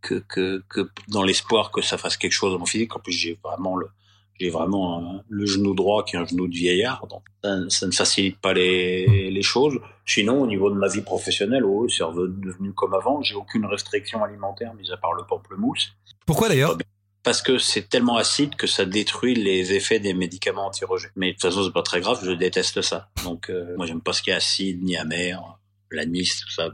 que, 0.00 0.14
que, 0.28 0.62
que 0.68 0.88
dans 1.08 1.24
l'espoir 1.24 1.70
que 1.70 1.82
ça 1.82 1.98
fasse 1.98 2.16
quelque 2.16 2.32
chose 2.32 2.52
dans 2.52 2.58
mon 2.58 2.66
physique. 2.66 2.94
En 2.94 3.00
plus, 3.00 3.12
j'ai 3.12 3.38
vraiment 3.42 3.76
le, 3.76 3.88
j'ai 4.38 4.50
vraiment 4.50 5.22
le 5.28 5.46
genou 5.46 5.74
droit 5.74 6.04
qui 6.04 6.16
est 6.16 6.18
un 6.18 6.24
genou 6.24 6.46
de 6.46 6.54
vieillard, 6.54 7.06
donc 7.08 7.22
ça, 7.42 7.86
ne 7.86 7.92
facilite 7.92 8.38
pas 8.38 8.52
les, 8.52 9.30
les, 9.30 9.42
choses. 9.42 9.78
Sinon, 10.06 10.42
au 10.42 10.46
niveau 10.46 10.70
de 10.70 10.76
ma 10.76 10.88
vie 10.88 11.00
professionnelle, 11.00 11.64
oh, 11.64 11.88
c'est 11.88 12.04
devenu 12.04 12.72
comme 12.72 12.94
avant. 12.94 13.20
J'ai 13.22 13.34
aucune 13.34 13.66
restriction 13.66 14.22
alimentaire, 14.22 14.74
mis 14.74 14.90
à 14.90 14.96
part 14.96 15.12
le 15.14 15.24
pamplemousse. 15.24 15.92
Pourquoi 16.26 16.48
d'ailleurs? 16.48 16.76
Parce 17.24 17.42
que 17.42 17.58
c'est 17.58 17.88
tellement 17.88 18.16
acide 18.16 18.54
que 18.54 18.66
ça 18.66 18.84
détruit 18.84 19.34
les 19.34 19.72
effets 19.72 19.98
des 19.98 20.14
médicaments 20.14 20.66
anti-rejet. 20.66 21.10
Mais 21.16 21.28
de 21.28 21.32
toute 21.32 21.42
façon, 21.42 21.64
c'est 21.64 21.72
pas 21.72 21.82
très 21.82 22.00
grave, 22.00 22.20
je 22.22 22.30
déteste 22.30 22.80
ça. 22.80 23.08
Donc, 23.24 23.50
euh, 23.50 23.74
moi, 23.76 23.86
j'aime 23.86 24.00
pas 24.00 24.12
ce 24.12 24.22
qui 24.22 24.30
est 24.30 24.34
acide 24.34 24.82
ni 24.82 24.96
amer, 24.96 25.58
l'anis, 25.90 26.40
tout 26.42 26.50
ça. 26.50 26.70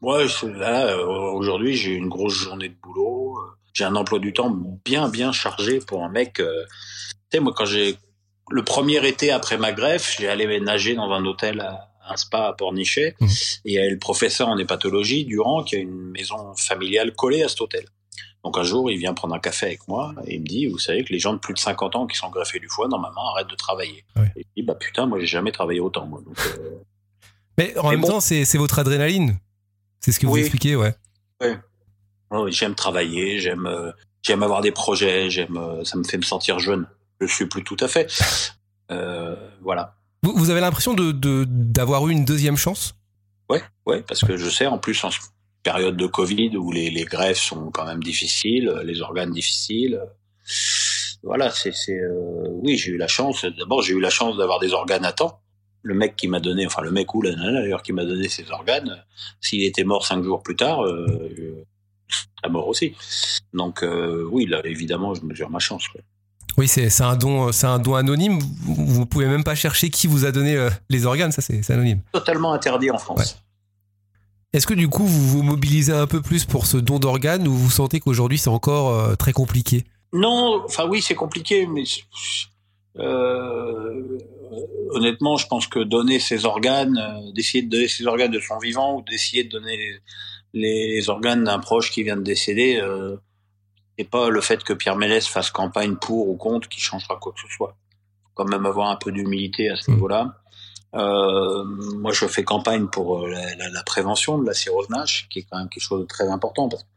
Ouais, 0.00 0.26
là, 0.44 0.96
euh, 0.96 1.06
aujourd'hui, 1.06 1.74
j'ai 1.74 1.92
une 1.92 2.08
grosse 2.08 2.34
journée 2.34 2.68
de 2.68 2.76
boulot 2.82 3.17
j'ai 3.78 3.84
un 3.84 3.94
emploi 3.94 4.18
du 4.18 4.32
temps 4.32 4.50
bien 4.84 5.08
bien 5.08 5.30
chargé 5.30 5.78
pour 5.78 6.02
un 6.04 6.08
mec. 6.08 6.40
Euh, 6.40 6.64
tu 7.30 7.38
sais, 7.38 7.40
moi 7.40 7.52
quand 7.56 7.64
j'ai 7.64 7.96
le 8.50 8.64
premier 8.64 9.06
été 9.06 9.30
après 9.30 9.56
ma 9.56 9.72
greffe, 9.72 10.16
j'ai 10.18 10.28
allé 10.28 10.60
nager 10.60 10.94
dans 10.94 11.10
un 11.12 11.24
hôtel 11.24 11.60
à 11.60 11.90
un 12.10 12.16
spa 12.16 12.46
à 12.46 12.52
Pornichet 12.54 13.14
mmh. 13.20 13.26
et 13.26 13.28
il 13.64 13.72
y 13.74 13.78
avait 13.78 13.90
le 13.90 13.98
professeur 13.98 14.48
en 14.48 14.58
hépatologie 14.58 15.24
Durand 15.26 15.62
qui 15.62 15.76
a 15.76 15.78
une 15.78 16.10
maison 16.10 16.54
familiale 16.56 17.14
collée 17.14 17.42
à 17.42 17.48
cet 17.48 17.60
hôtel. 17.60 17.84
Donc 18.42 18.56
un 18.56 18.62
jour, 18.62 18.90
il 18.90 18.98
vient 18.98 19.14
prendre 19.14 19.34
un 19.34 19.38
café 19.38 19.66
avec 19.66 19.86
moi 19.86 20.14
et 20.26 20.36
il 20.36 20.40
me 20.40 20.46
dit, 20.46 20.66
vous 20.66 20.78
savez 20.78 21.04
que 21.04 21.12
les 21.12 21.18
gens 21.18 21.34
de 21.34 21.38
plus 21.38 21.54
de 21.54 21.58
50 21.58 21.96
ans 21.96 22.06
qui 22.06 22.16
sont 22.16 22.30
greffés 22.30 22.58
du 22.58 22.68
foie, 22.68 22.88
normalement, 22.88 23.30
arrêtent 23.32 23.50
de 23.50 23.56
travailler. 23.56 24.04
Et 24.36 24.40
il 24.40 24.44
dit, 24.56 24.62
bah 24.62 24.74
putain, 24.74 25.06
moi 25.06 25.20
j'ai 25.20 25.26
jamais 25.26 25.52
travaillé 25.52 25.80
autant. 25.80 26.06
Moi. 26.06 26.22
Donc, 26.24 26.38
euh... 26.58 26.78
Mais 27.58 27.76
en 27.76 27.90
même 27.90 28.02
temps, 28.02 28.20
c'est 28.20 28.56
votre 28.56 28.78
adrénaline. 28.78 29.38
C'est 30.00 30.12
ce 30.12 30.20
que 30.20 30.26
vous 30.26 30.38
expliquez, 30.38 30.76
ouais. 30.76 30.94
Ouais. 31.40 31.58
Oh, 32.30 32.46
j'aime 32.50 32.74
travailler, 32.74 33.38
j'aime 33.38 33.66
euh, 33.66 33.90
j'aime 34.22 34.42
avoir 34.42 34.60
des 34.60 34.72
projets, 34.72 35.30
j'aime 35.30 35.56
euh, 35.56 35.84
ça 35.84 35.96
me 35.96 36.04
fait 36.04 36.18
me 36.18 36.22
sentir 36.22 36.58
jeune. 36.58 36.86
Je 37.20 37.26
suis 37.26 37.46
plus 37.46 37.64
tout 37.64 37.76
à 37.80 37.88
fait. 37.88 38.10
Euh, 38.90 39.34
voilà. 39.62 39.94
Vous, 40.22 40.32
vous 40.36 40.50
avez 40.50 40.60
l'impression 40.60 40.94
de 40.94 41.12
d'avoir 41.44 42.06
eu 42.08 42.12
une 42.12 42.24
deuxième 42.24 42.56
chance? 42.56 42.94
Ouais, 43.48 43.62
ouais, 43.86 44.02
parce 44.02 44.20
que 44.20 44.36
je 44.36 44.50
sais 44.50 44.66
en 44.66 44.78
plus 44.78 45.02
en 45.04 45.10
période 45.62 45.96
de 45.96 46.06
Covid 46.06 46.56
où 46.56 46.70
les, 46.70 46.90
les 46.90 47.04
greffes 47.04 47.40
sont 47.40 47.70
quand 47.70 47.84
même 47.86 48.02
difficiles, 48.02 48.72
les 48.84 49.00
organes 49.00 49.32
difficiles. 49.32 50.00
Voilà, 51.22 51.50
c'est 51.50 51.72
c'est 51.72 51.98
euh, 51.98 52.48
oui, 52.62 52.76
j'ai 52.76 52.92
eu 52.92 52.96
la 52.96 53.08
chance. 53.08 53.44
D'abord, 53.44 53.82
j'ai 53.82 53.94
eu 53.94 54.00
la 54.00 54.10
chance 54.10 54.36
d'avoir 54.36 54.60
des 54.60 54.72
organes 54.72 55.04
à 55.04 55.12
temps. 55.12 55.40
Le 55.82 55.94
mec 55.94 56.16
qui 56.16 56.28
m'a 56.28 56.40
donné, 56.40 56.66
enfin 56.66 56.82
le 56.82 56.90
mec 56.90 57.14
ou 57.14 57.22
la 57.22 57.34
nana 57.34 57.60
d'ailleurs 57.60 57.82
qui 57.82 57.92
m'a 57.92 58.04
donné 58.04 58.28
ces 58.28 58.50
organes, 58.50 59.04
s'il 59.40 59.62
était 59.62 59.84
mort 59.84 60.06
cinq 60.06 60.22
jours 60.22 60.42
plus 60.42 60.56
tard, 60.56 60.84
euh, 60.84 61.64
à 62.42 62.48
mort 62.48 62.68
aussi. 62.68 62.94
Donc 63.52 63.82
euh, 63.82 64.26
oui, 64.30 64.46
là 64.46 64.60
évidemment, 64.64 65.14
je 65.14 65.22
mesure 65.22 65.50
ma 65.50 65.58
chance. 65.58 65.84
Oui, 66.56 66.66
c'est 66.66 67.02
un 67.02 67.16
don, 67.16 67.52
c'est 67.52 67.66
un 67.66 67.78
don 67.78 67.94
anonyme. 67.94 68.38
Vous, 68.62 69.00
ne 69.00 69.04
pouvez 69.04 69.26
même 69.26 69.44
pas 69.44 69.54
chercher 69.54 69.90
qui 69.90 70.06
vous 70.06 70.24
a 70.24 70.32
donné 70.32 70.56
euh, 70.56 70.70
les 70.88 71.06
organes, 71.06 71.32
ça 71.32 71.42
c'est 71.42 71.70
anonyme. 71.70 72.00
Totalement 72.12 72.52
interdit 72.52 72.90
en 72.90 72.98
France. 72.98 73.42
Est-ce 74.52 74.66
que 74.66 74.74
du 74.74 74.88
coup 74.88 75.04
vous 75.04 75.28
vous 75.28 75.42
mobilisez 75.42 75.92
un 75.92 76.06
peu 76.06 76.22
plus 76.22 76.46
pour 76.46 76.66
ce 76.66 76.78
don 76.78 76.98
d'organes 76.98 77.46
ou 77.46 77.52
vous 77.52 77.70
sentez 77.70 78.00
qu'aujourd'hui 78.00 78.38
c'est 78.38 78.48
encore 78.48 78.94
euh, 78.94 79.14
très 79.14 79.32
compliqué? 79.32 79.84
Non, 80.12 80.62
enfin 80.64 80.86
oui 80.88 81.02
c'est 81.02 81.14
compliqué, 81.14 81.66
mais 81.66 81.84
honnêtement 84.90 85.36
je 85.36 85.46
pense 85.46 85.66
que 85.66 85.80
donner 85.80 86.18
ses 86.18 86.46
organes, 86.46 86.98
d'essayer 87.34 87.62
de 87.62 87.68
donner 87.68 87.88
ses 87.88 88.06
organes 88.06 88.32
de 88.32 88.40
son 88.40 88.58
vivant 88.58 88.96
ou 88.96 89.02
d'essayer 89.02 89.44
de 89.44 89.50
donner 89.50 90.00
les 90.54 91.08
organes 91.10 91.44
d'un 91.44 91.58
proche 91.58 91.90
qui 91.90 92.02
vient 92.02 92.16
de 92.16 92.22
décéder, 92.22 92.80
euh, 92.80 93.16
et 93.98 94.04
pas 94.04 94.30
le 94.30 94.40
fait 94.40 94.62
que 94.62 94.72
Pierre 94.72 94.96
Mélès 94.96 95.26
fasse 95.26 95.50
campagne 95.50 95.96
pour 95.96 96.28
ou 96.28 96.36
contre 96.36 96.68
qui 96.68 96.80
changera 96.80 97.16
quoi 97.16 97.32
que 97.32 97.40
ce 97.40 97.54
soit. 97.54 97.76
Faut 98.24 98.30
quand 98.34 98.48
même 98.48 98.66
avoir 98.66 98.90
un 98.90 98.96
peu 98.96 99.12
d'humilité 99.12 99.68
à 99.68 99.76
ce 99.76 99.90
mmh. 99.90 99.94
niveau-là. 99.94 100.34
Euh, 100.94 101.64
moi, 101.64 102.12
je 102.12 102.26
fais 102.26 102.44
campagne 102.44 102.86
pour 102.86 103.24
euh, 103.24 103.28
la, 103.28 103.54
la, 103.56 103.68
la, 103.68 103.82
prévention 103.82 104.38
de 104.38 104.46
la 104.46 104.54
cirrhose 104.54 104.88
Nash, 104.88 105.28
qui 105.28 105.40
est 105.40 105.46
quand 105.50 105.58
même 105.58 105.68
quelque 105.68 105.82
chose 105.82 106.00
de 106.00 106.06
très 106.06 106.28
important 106.28 106.68
parce 106.68 106.82
que 106.82 106.88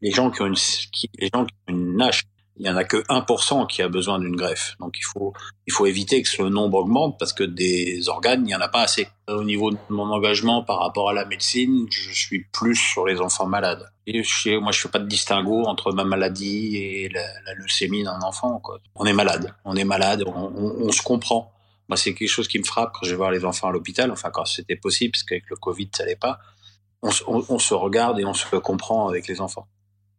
les 0.00 0.10
gens 0.10 0.30
qui 0.30 0.42
ont 0.42 0.46
une, 0.46 0.54
qui, 0.54 1.08
les 1.18 1.30
gens 1.32 1.44
qui 1.44 1.54
ont 1.68 1.72
une 1.72 1.96
Nash, 1.96 2.24
il 2.58 2.66
y 2.66 2.70
en 2.70 2.76
a 2.76 2.84
que 2.84 2.96
1% 2.96 3.66
qui 3.68 3.82
a 3.82 3.88
besoin 3.88 4.18
d'une 4.18 4.34
greffe. 4.34 4.74
Donc 4.80 4.96
il 4.98 5.04
faut, 5.04 5.32
il 5.66 5.72
faut 5.72 5.86
éviter 5.86 6.22
que 6.22 6.28
ce 6.28 6.42
nombre 6.42 6.78
augmente 6.78 7.16
parce 7.18 7.32
que 7.32 7.44
des 7.44 8.08
organes, 8.08 8.40
il 8.42 8.48
n'y 8.48 8.54
en 8.54 8.60
a 8.60 8.68
pas 8.68 8.82
assez. 8.82 9.08
Au 9.28 9.44
niveau 9.44 9.70
de 9.70 9.78
mon 9.90 10.10
engagement 10.10 10.64
par 10.64 10.80
rapport 10.80 11.10
à 11.10 11.12
la 11.12 11.24
médecine, 11.24 11.86
je 11.90 12.12
suis 12.12 12.44
plus 12.52 12.74
sur 12.74 13.06
les 13.06 13.20
enfants 13.20 13.46
malades. 13.46 13.86
Moi, 14.06 14.72
je 14.72 14.80
fais 14.80 14.88
pas 14.88 14.98
de 14.98 15.06
distinguo 15.06 15.64
entre 15.66 15.92
ma 15.92 16.04
maladie 16.04 16.76
et 16.76 17.08
la, 17.10 17.54
leucémie 17.54 18.02
d'un 18.02 18.20
enfant. 18.22 18.60
On 18.96 19.04
est 19.04 19.12
malade, 19.12 19.54
on 19.64 19.76
est 19.76 19.84
malade, 19.84 20.24
on, 20.26 20.90
se 20.90 21.02
comprend. 21.02 21.52
Moi, 21.88 21.96
c'est 21.96 22.14
quelque 22.14 22.28
chose 22.28 22.48
qui 22.48 22.58
me 22.58 22.64
frappe 22.64 22.92
quand 22.94 23.04
je 23.04 23.10
vais 23.10 23.16
voir 23.16 23.30
les 23.30 23.44
enfants 23.44 23.68
à 23.68 23.72
l'hôpital, 23.72 24.10
enfin 24.10 24.30
quand 24.30 24.46
c'était 24.46 24.76
possible, 24.76 25.12
parce 25.12 25.24
qu'avec 25.24 25.48
le 25.48 25.56
Covid, 25.56 25.90
ça 25.94 26.04
n'allait 26.04 26.16
pas. 26.16 26.38
On, 27.02 27.10
se 27.58 27.74
regarde 27.74 28.18
et 28.18 28.24
on 28.24 28.34
se 28.34 28.56
comprend 28.56 29.08
avec 29.08 29.28
les 29.28 29.40
enfants. 29.40 29.68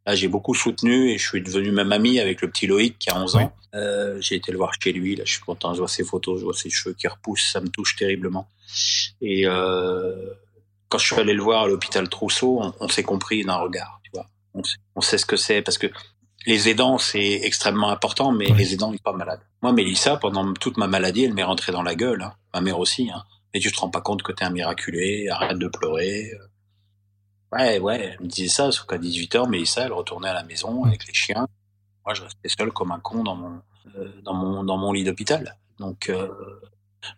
Là, 0.05 0.15
j'ai 0.15 0.27
beaucoup 0.27 0.55
soutenu 0.55 1.09
et 1.09 1.17
je 1.17 1.27
suis 1.27 1.41
devenu 1.41 1.71
même 1.71 1.91
ami 1.91 2.19
avec 2.19 2.41
le 2.41 2.49
petit 2.49 2.67
Loïc 2.67 2.97
qui 2.99 3.09
a 3.09 3.17
11 3.17 3.35
ans. 3.35 3.53
Euh, 3.75 4.17
j'ai 4.21 4.35
été 4.35 4.51
le 4.51 4.57
voir 4.57 4.71
chez 4.79 4.91
lui, 4.91 5.15
là, 5.15 5.23
je 5.25 5.33
suis 5.33 5.41
content, 5.41 5.73
je 5.73 5.79
vois 5.79 5.87
ses 5.87 6.03
photos, 6.03 6.39
je 6.39 6.45
vois 6.45 6.55
ses 6.55 6.69
cheveux 6.69 6.95
qui 6.95 7.07
repoussent, 7.07 7.51
ça 7.51 7.61
me 7.61 7.67
touche 7.67 7.95
terriblement. 7.95 8.47
Et 9.21 9.45
euh, 9.45 10.33
quand 10.87 10.97
je 10.97 11.05
suis 11.05 11.21
allé 11.21 11.33
le 11.33 11.43
voir 11.43 11.63
à 11.63 11.67
l'hôpital 11.67 12.09
Trousseau, 12.09 12.59
on, 12.61 12.73
on 12.79 12.87
s'est 12.87 13.03
compris 13.03 13.43
d'un 13.45 13.57
regard, 13.57 13.99
tu 14.03 14.09
vois. 14.11 14.25
On 14.55 14.63
sait, 14.63 14.77
on 14.95 15.01
sait 15.01 15.19
ce 15.19 15.25
que 15.25 15.37
c'est 15.37 15.61
parce 15.61 15.77
que 15.77 15.87
les 16.45 16.69
aidants, 16.69 16.97
c'est 16.97 17.41
extrêmement 17.43 17.89
important, 17.89 18.31
mais 18.31 18.45
les 18.45 18.73
aidants, 18.73 18.91
ils 18.91 18.97
sont 18.97 19.03
pas 19.03 19.13
malades. 19.13 19.41
Moi, 19.61 19.73
Mélissa, 19.73 20.17
pendant 20.17 20.53
toute 20.53 20.77
ma 20.77 20.87
maladie, 20.87 21.25
elle 21.25 21.33
m'est 21.33 21.43
rentrée 21.43 21.71
dans 21.71 21.83
la 21.83 21.95
gueule. 21.95 22.21
Hein. 22.21 22.33
Ma 22.53 22.61
mère 22.61 22.79
aussi. 22.79 23.09
Hein. 23.13 23.23
Et 23.53 23.59
tu 23.59 23.71
te 23.71 23.79
rends 23.79 23.89
pas 23.89 24.01
compte 24.01 24.23
que 24.23 24.31
t'es 24.31 24.45
un 24.45 24.49
miraculé, 24.49 25.27
arrête 25.29 25.57
de 25.57 25.67
pleurer. 25.67 26.31
Ouais, 27.51 27.79
ouais, 27.79 28.13
elle 28.13 28.25
me 28.25 28.29
disait 28.29 28.49
ça, 28.49 28.71
sauf 28.71 28.85
qu'à 28.85 28.97
18 28.97 29.35
h 29.35 29.49
Mélissa, 29.49 29.81
elle 29.85 29.93
retournait 29.93 30.29
à 30.29 30.33
la 30.33 30.43
maison 30.43 30.83
avec 30.83 31.07
les 31.07 31.13
chiens. 31.13 31.47
Moi, 32.05 32.13
je 32.13 32.23
restais 32.23 32.49
seul 32.49 32.71
comme 32.71 32.91
un 32.91 32.99
con 32.99 33.23
dans 33.23 33.35
mon, 33.35 33.61
euh, 33.97 34.21
dans 34.23 34.33
mon, 34.33 34.63
dans 34.63 34.77
mon 34.77 34.93
lit 34.93 35.03
d'hôpital. 35.03 35.57
Donc, 35.79 36.09
euh, 36.09 36.29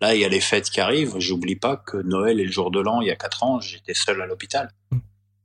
là, 0.00 0.14
il 0.14 0.20
y 0.20 0.24
a 0.24 0.28
les 0.28 0.40
fêtes 0.40 0.70
qui 0.70 0.80
arrivent. 0.80 1.18
J'oublie 1.18 1.56
pas 1.56 1.76
que 1.76 1.98
Noël 1.98 2.40
et 2.40 2.44
le 2.44 2.52
jour 2.52 2.70
de 2.70 2.80
l'an, 2.80 3.00
il 3.02 3.08
y 3.08 3.10
a 3.10 3.16
4 3.16 3.42
ans, 3.42 3.60
j'étais 3.60 3.94
seul 3.94 4.22
à 4.22 4.26
l'hôpital. 4.26 4.70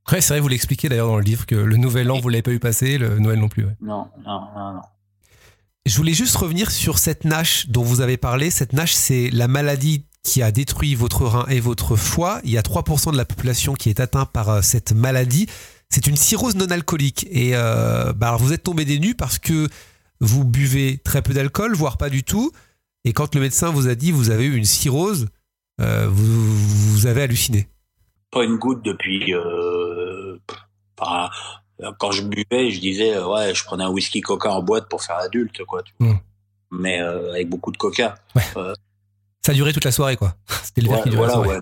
Ouais, 0.10 0.22
c'est 0.22 0.34
vrai, 0.34 0.40
vous 0.40 0.48
l'expliquez 0.48 0.88
d'ailleurs 0.88 1.08
dans 1.08 1.18
le 1.18 1.24
livre 1.24 1.46
que 1.46 1.56
le 1.56 1.76
nouvel 1.76 2.10
an, 2.10 2.20
vous 2.20 2.30
l'avez 2.30 2.42
pas 2.42 2.52
eu 2.52 2.60
passer, 2.60 2.98
le 2.98 3.20
Noël 3.20 3.40
non 3.40 3.50
plus. 3.50 3.66
Ouais. 3.66 3.76
Non, 3.82 4.08
non, 4.26 4.42
non, 4.56 4.74
non. 4.76 4.82
Je 5.86 5.96
voulais 5.96 6.14
juste 6.14 6.36
revenir 6.36 6.72
sur 6.72 6.98
cette 6.98 7.24
NASH 7.24 7.68
dont 7.68 7.82
vous 7.82 8.02
avez 8.02 8.18
parlé. 8.18 8.50
Cette 8.50 8.74
NASH, 8.74 8.94
c'est 8.94 9.30
la 9.32 9.48
maladie 9.48 10.06
qui 10.28 10.42
a 10.44 10.52
détruit 10.52 10.94
votre 10.94 11.26
rein 11.26 11.46
et 11.48 11.62
votre 11.62 11.96
foie. 11.96 12.42
Il 12.44 12.52
y 12.52 12.58
a 12.58 12.62
3% 12.62 13.14
de 13.14 13.18
la 13.18 13.24
population 13.24 13.74
qui 13.76 13.90
est 13.90 14.02
atteinte 14.02 14.30
par 14.30 14.62
cette 14.62 14.92
maladie. 14.92 15.48
C'est 15.90 16.06
une 16.06 16.18
cirrhose 16.18 16.56
non 16.56 16.68
alcoolique. 16.68 17.26
Et 17.32 17.52
euh, 17.56 18.12
bah 18.12 18.28
alors 18.28 18.42
vous 18.42 18.52
êtes 18.52 18.64
tombé 18.64 18.84
des 18.84 19.00
nues 19.00 19.16
parce 19.16 19.40
que 19.40 19.70
vous 20.20 20.44
buvez 20.44 20.98
très 20.98 21.22
peu 21.22 21.34
d'alcool, 21.34 21.76
voire 21.76 21.98
pas 21.98 22.10
du 22.10 22.24
tout. 22.26 22.52
Et 23.06 23.14
quand 23.14 23.36
le 23.36 23.42
médecin 23.42 23.70
vous 23.70 23.88
a 23.88 23.96
dit 23.96 24.12
vous 24.12 24.30
avez 24.30 24.46
eu 24.46 24.56
une 24.58 24.66
cirrhose, 24.66 25.28
euh, 25.80 26.08
vous, 26.10 26.58
vous 26.92 27.08
avez 27.08 27.22
halluciné. 27.22 27.70
Pas 28.30 28.44
une 28.44 28.58
goutte 28.58 28.84
depuis. 28.84 29.34
Euh, 29.34 30.38
quand 30.98 32.12
je 32.12 32.24
buvais, 32.24 32.70
je 32.70 32.82
disais 32.82 33.18
ouais, 33.18 33.56
je 33.56 33.64
prenais 33.64 33.86
un 33.86 33.90
whisky 33.90 34.20
coca 34.20 34.52
en 34.52 34.62
boîte 34.62 34.90
pour 34.90 35.02
faire 35.02 35.20
adulte, 35.20 35.64
quoi. 35.64 35.84
Tu 35.84 35.94
vois. 35.98 36.10
Mmh. 36.10 36.20
Mais 36.72 37.02
euh, 37.02 37.32
avec 37.32 37.48
beaucoup 37.48 37.72
de 37.72 37.78
coca. 37.78 38.16
Ouais. 38.36 38.44
Ça 39.48 39.54
a 39.54 39.56
duré 39.56 39.72
toute 39.72 39.86
la 39.86 39.94
soirée, 39.94 40.18
quoi. 40.18 40.36
C'était 40.62 40.82
le 40.82 40.90
verre 40.90 40.98
ouais, 40.98 41.04
qui 41.04 41.10
durait 41.10 41.28
voilà, 41.28 41.38
la 41.38 41.46
soirée. 41.46 41.60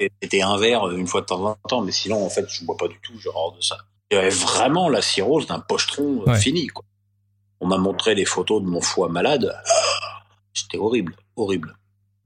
Ouais. 0.00 0.10
C'était 0.22 0.40
un 0.40 0.56
verre 0.56 0.88
une 0.88 1.06
fois 1.06 1.20
de 1.20 1.26
temps 1.26 1.44
en 1.44 1.54
temps, 1.68 1.82
mais 1.82 1.92
sinon, 1.92 2.24
en 2.24 2.30
fait, 2.30 2.46
je 2.48 2.64
bois 2.64 2.78
pas 2.78 2.88
du 2.88 2.98
tout, 3.02 3.12
j'ai 3.22 3.28
horreur 3.28 3.52
de 3.52 3.60
ça. 3.60 3.76
Il 4.10 4.14
y 4.14 4.18
avait 4.18 4.30
vraiment 4.30 4.88
la 4.88 5.02
cirrhose 5.02 5.46
d'un 5.46 5.58
pochetron 5.58 6.22
ouais. 6.26 6.40
fini, 6.40 6.68
quoi. 6.68 6.82
On 7.60 7.66
m'a 7.66 7.76
montré 7.76 8.14
des 8.14 8.24
photos 8.24 8.62
de 8.62 8.66
mon 8.66 8.80
foie 8.80 9.10
malade. 9.10 9.54
C'était 10.54 10.78
horrible, 10.78 11.14
horrible. 11.36 11.76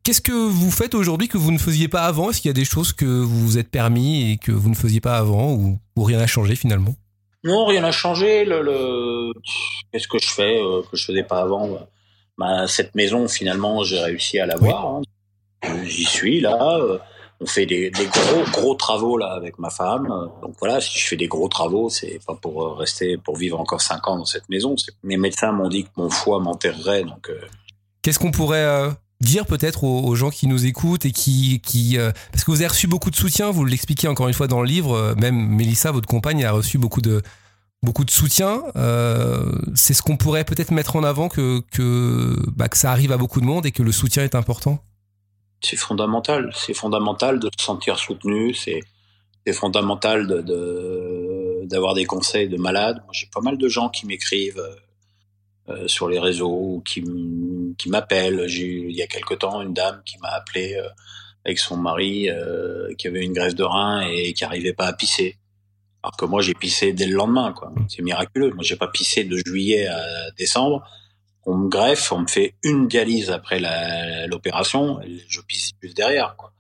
Qu'est-ce 0.05 0.21
que 0.21 0.31
vous 0.31 0.71
faites 0.71 0.95
aujourd'hui 0.95 1.27
que 1.27 1.39
vous 1.39 1.51
ne 1.51 1.59
faisiez 1.59 1.89
pas 1.89 2.03
avant? 2.03 2.31
Est-ce 2.31 2.41
qu'il 2.41 2.49
y 2.49 2.51
a 2.51 2.55
des 2.55 2.65
choses 2.65 2.93
que 2.93 3.05
vous 3.05 3.49
vous 3.49 3.59
êtes 3.59 3.69
permis 3.69 4.31
et 4.31 4.37
que 4.37 4.53
vous 4.53 4.69
ne 4.69 4.77
faisiez 4.77 5.01
pas 5.01 5.17
avant 5.17 5.55
ou, 5.55 5.81
ou 5.97 6.05
rien 6.05 6.19
n'a 6.19 6.29
changé 6.29 6.55
finalement? 6.55 6.95
Non, 7.43 7.67
rien 7.67 7.81
n'a 7.81 7.91
changé. 7.91 8.45
Le, 8.45 8.63
le... 8.63 9.33
Qu'est-ce 9.91 10.07
que 10.07 10.19
je 10.21 10.29
fais 10.29 10.63
euh, 10.63 10.83
que 10.89 10.97
je 10.97 11.05
faisais 11.05 11.25
pas 11.25 11.41
avant 11.41 11.69
bah, 12.41 12.67
Cette 12.67 12.95
maison, 12.97 13.29
finalement, 13.29 13.85
j'ai 13.85 14.01
réussi 14.01 14.41
à 14.41 14.47
l'avoir. 14.47 14.87
Hein. 14.87 15.03
J'y 15.85 16.05
suis 16.05 16.41
là. 16.41 16.81
On 17.43 17.47
fait 17.47 17.65
des, 17.65 17.91
des, 17.91 18.07
gros 18.07 18.45
gros 18.51 18.75
travaux 18.75 19.17
là 19.17 19.29
avec 19.33 19.59
ma 19.59 19.71
femme. 19.71 20.09
Donc 20.43 20.55
voilà, 20.59 20.81
si 20.81 20.99
je 20.99 21.07
fais 21.07 21.17
des 21.17 21.29
gros 21.29 21.49
travaux, 21.49 21.89
c'est 21.89 22.19
pas 22.27 22.35
pour 22.35 22.77
rester, 22.77 23.17
pour 23.17 23.37
vivre 23.37 23.61
encore 23.61 23.81
cinq 23.81 24.09
ans 24.09 24.19
dans 24.19 24.25
cette 24.25 24.49
maison. 24.49 24.75
Mes 25.05 25.17
médecins 25.17 25.53
m'ont 25.53 25.69
dit 25.69 25.85
que 25.85 25.91
mon 25.97 26.11
foie 26.11 26.41
m'enterrerait. 26.41 27.05
Donc 27.05 27.31
euh... 27.31 27.41
qu'est-ce 28.03 28.19
qu'on 28.19 28.31
pourrait 28.33 28.65
euh 28.65 28.91
dire 29.21 29.47
peut-être 29.47 29.85
aux, 29.85 30.05
aux, 30.05 30.15
gens 30.15 30.31
qui 30.31 30.47
nous 30.47 30.67
écoutent 30.67 31.05
et 31.05 31.13
qui, 31.13 31.61
qui 31.61 31.99
euh, 31.99 32.11
parce 32.33 32.45
que 32.45 32.51
vous 32.51 32.59
avez 32.59 32.69
reçu 32.69 32.87
beaucoup 32.87 33.11
de 33.11 33.17
soutien, 33.17 33.51
vous 33.51 33.65
l'expliquez 33.65 34.09
encore 34.09 34.29
une 34.29 34.35
fois 34.35 34.47
dans 34.47 34.63
le 34.63 34.67
livre, 34.67 34.95
euh, 34.95 35.15
même 35.15 35.37
Mélissa, 35.37 35.93
votre 35.93 36.09
compagne, 36.09 36.45
a 36.45 36.53
reçu 36.53 36.79
beaucoup 36.79 37.03
de 37.03 37.23
beaucoup 37.83 38.05
de 38.05 38.11
soutien. 38.11 38.63
Euh, 38.77 39.53
c'est 39.75 39.95
ce 39.95 40.03
qu'on 40.03 40.17
pourrait 40.17 40.45
peut-être 40.45 40.71
mettre 40.71 40.97
en 40.97 41.05
avant 41.05 41.29
bah, 41.29 42.69
que 42.69 42.77
ça 42.77 42.91
arrive 42.91 43.13
à 43.13 43.17
beaucoup 43.17 43.41
de 43.41 43.47
monde 43.47 43.67
et 43.67 43.73
que 43.73 43.83
le 43.83 43.93
soutien 43.93 44.25
est 44.25 44.35
important. 44.35 44.83
C'est 45.63 45.77
fondamental, 45.77 46.51
c'est 46.55 46.75
fondamental 46.75 47.39
de 47.39 47.51
se 47.57 47.65
sentir 47.65 47.99
soutenu, 47.99 48.55
c'est 48.55 48.83
fondamental 49.53 50.27
d'avoir 51.67 51.95
des 51.95 52.07
conseils 52.07 52.49
de 52.49 52.57
malades. 52.57 53.03
J'ai 53.13 53.29
pas 53.33 53.41
mal 53.41 53.59
de 53.59 53.69
gens 53.69 53.89
qui 53.89 54.07
m'écrivent 54.07 54.63
euh, 55.69 55.87
sur 55.89 56.09
les 56.09 56.19
réseaux 56.19 56.83
qui, 56.87 57.05
qui 57.77 57.91
m'appellent. 57.91 58.47
J'ai 58.47 58.65
eu 58.65 58.89
il 58.89 58.97
y 58.97 59.03
a 59.03 59.07
quelque 59.07 59.35
temps 59.35 59.61
une 59.61 59.75
dame 59.75 60.01
qui 60.07 60.19
m'a 60.19 60.29
appelé 60.29 60.75
euh, 60.77 60.89
avec 61.45 61.59
son 61.59 61.77
mari 61.77 62.29
qui 62.99 63.09
avait 63.09 63.25
une 63.25 63.33
greffe 63.33 63.55
de 63.55 63.65
rein 63.65 64.03
et 64.03 64.35
qui 64.35 64.45
n'arrivait 64.45 64.75
pas 64.75 64.87
à 64.87 64.93
pisser. 64.93 65.40
Alors 66.03 66.17
que 66.17 66.25
moi 66.25 66.41
j'ai 66.41 66.55
pissé 66.55 66.93
dès 66.93 67.07
le 67.07 67.15
lendemain, 67.15 67.53
quoi. 67.53 67.73
C'est 67.89 68.03
miraculeux. 68.03 68.51
Moi 68.51 68.63
j'ai 68.63 68.77
pas 68.77 68.89
pissé 68.89 69.25
de 69.25 69.37
juillet 69.37 69.87
à 69.87 70.31
décembre. 70.39 70.83
On 71.47 71.57
me 71.57 71.69
greffe, 71.69 72.13
on 72.13 72.21
me 72.21 72.27
fait 72.27 72.55
une 72.63 72.87
dialyse 72.87 73.31
après 73.31 73.61
l'opération, 74.29 75.01
je 75.29 75.41
pisse 75.41 75.73
juste 75.83 75.97
derrière, 75.97 76.37
quoi. 76.37 76.53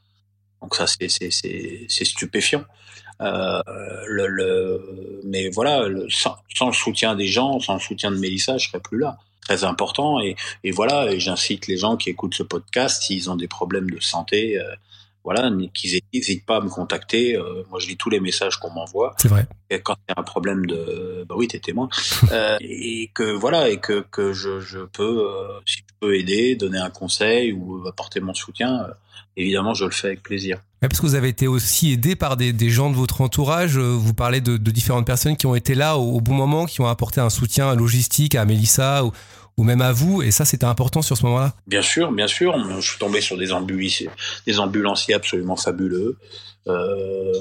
Donc 0.62 0.74
ça 0.74 0.86
c'est 0.86 2.04
stupéfiant. 2.04 2.64
Euh, 3.20 3.60
le, 4.06 4.26
le, 4.28 5.20
mais 5.24 5.50
voilà, 5.50 5.86
le, 5.86 6.08
sans, 6.08 6.36
sans, 6.54 6.68
le 6.68 6.72
soutien 6.72 7.14
des 7.14 7.26
gens, 7.26 7.60
sans 7.60 7.74
le 7.74 7.80
soutien 7.80 8.10
de 8.10 8.16
Mélissa, 8.16 8.56
je 8.56 8.68
serais 8.68 8.80
plus 8.80 8.98
là. 8.98 9.18
Très 9.42 9.64
important. 9.64 10.20
Et, 10.20 10.36
et 10.64 10.70
voilà, 10.70 11.18
j'incite 11.18 11.66
les 11.66 11.76
gens 11.76 11.96
qui 11.96 12.08
écoutent 12.08 12.34
ce 12.34 12.42
podcast, 12.42 13.02
s'ils 13.02 13.30
ont 13.30 13.36
des 13.36 13.48
problèmes 13.48 13.90
de 13.90 14.00
santé, 14.00 14.58
euh, 14.58 14.74
voilà, 15.24 15.50
qu'ils 15.74 16.00
n'hésitent 16.12 16.46
pas 16.46 16.56
à 16.56 16.60
me 16.60 16.68
contacter. 16.68 17.36
Euh, 17.36 17.64
moi, 17.70 17.78
je 17.78 17.88
lis 17.88 17.96
tous 17.96 18.10
les 18.10 18.20
messages 18.20 18.56
qu'on 18.56 18.70
m'envoie. 18.70 19.14
C'est 19.18 19.28
vrai. 19.28 19.46
Et 19.68 19.80
quand 19.80 19.94
il 20.08 20.12
y 20.12 20.14
a 20.16 20.20
un 20.20 20.24
problème 20.24 20.66
de, 20.66 21.24
bah 21.28 21.34
oui, 21.36 21.46
t'es 21.46 21.58
témoin. 21.58 21.88
euh, 22.32 22.56
et 22.60 23.10
que 23.14 23.32
voilà, 23.32 23.68
et 23.68 23.78
que 23.78 24.04
que 24.10 24.32
je, 24.32 24.60
je 24.60 24.80
peux, 24.80 25.28
euh, 25.28 25.60
si 25.66 25.78
je 25.78 25.94
peux 26.00 26.16
aider, 26.16 26.56
donner 26.56 26.78
un 26.78 26.90
conseil 26.90 27.52
ou 27.52 27.86
apporter 27.86 28.20
mon 28.20 28.34
soutien, 28.34 28.86
évidemment, 29.36 29.74
je 29.74 29.84
le 29.84 29.90
fais 29.90 30.08
avec 30.08 30.22
plaisir. 30.22 30.58
Parce 30.80 30.98
que 30.98 31.06
vous 31.06 31.14
avez 31.14 31.28
été 31.28 31.46
aussi 31.46 31.92
aidé 31.92 32.16
par 32.16 32.38
des, 32.38 32.54
des, 32.54 32.70
gens 32.70 32.88
de 32.88 32.96
votre 32.96 33.20
entourage. 33.20 33.76
Vous 33.76 34.14
parlez 34.14 34.40
de, 34.40 34.56
de, 34.56 34.70
différentes 34.70 35.06
personnes 35.06 35.36
qui 35.36 35.44
ont 35.44 35.54
été 35.54 35.74
là 35.74 35.98
au, 35.98 36.16
au, 36.16 36.20
bon 36.22 36.32
moment, 36.32 36.64
qui 36.64 36.80
ont 36.80 36.86
apporté 36.86 37.20
un 37.20 37.28
soutien 37.28 37.74
logistique 37.74 38.34
à 38.34 38.46
Mélissa 38.46 39.04
ou, 39.04 39.12
ou 39.60 39.64
même 39.64 39.82
à 39.82 39.92
vous. 39.92 40.22
Et 40.22 40.30
ça, 40.30 40.46
c'était 40.46 40.64
important 40.64 41.02
sur 41.02 41.16
ce 41.16 41.24
moment-là. 41.26 41.54
Bien 41.66 41.82
sûr, 41.82 42.10
bien 42.12 42.26
sûr. 42.26 42.56
Je 42.80 42.88
suis 42.88 42.98
tombé 42.98 43.20
sur 43.20 43.36
des 43.36 43.52
ambulanciers, 43.52 44.08
des 44.46 44.58
ambulanciers 44.58 45.14
absolument 45.14 45.56
fabuleux. 45.56 46.16
Euh, 46.66 47.32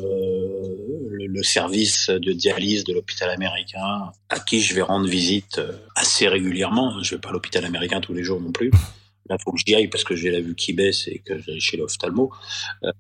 le, 1.10 1.28
le, 1.28 1.44
service 1.44 2.10
de 2.10 2.32
dialyse 2.32 2.84
de 2.84 2.94
l'hôpital 2.94 3.30
américain, 3.30 4.12
à 4.30 4.40
qui 4.40 4.62
je 4.62 4.74
vais 4.74 4.82
rendre 4.82 5.08
visite 5.08 5.62
assez 5.96 6.28
régulièrement. 6.28 7.02
Je 7.02 7.16
vais 7.16 7.22
pas 7.22 7.30
à 7.30 7.32
l'hôpital 7.32 7.64
américain 7.64 8.02
tous 8.02 8.14
les 8.14 8.24
jours 8.24 8.42
non 8.42 8.52
plus. 8.52 8.72
Là, 9.30 9.38
faut 9.44 9.52
que 9.52 9.60
j'y 9.66 9.76
aille 9.76 9.88
parce 9.88 10.04
que 10.04 10.16
j'ai 10.16 10.32
la 10.32 10.42
vue 10.42 10.56
qui 10.56 10.74
baisse 10.74 11.08
et 11.08 11.20
que 11.20 11.40
j'aille 11.40 11.62
chez 11.62 11.78
l'ophtalmo. 11.78 12.34
Euh, 12.84 12.92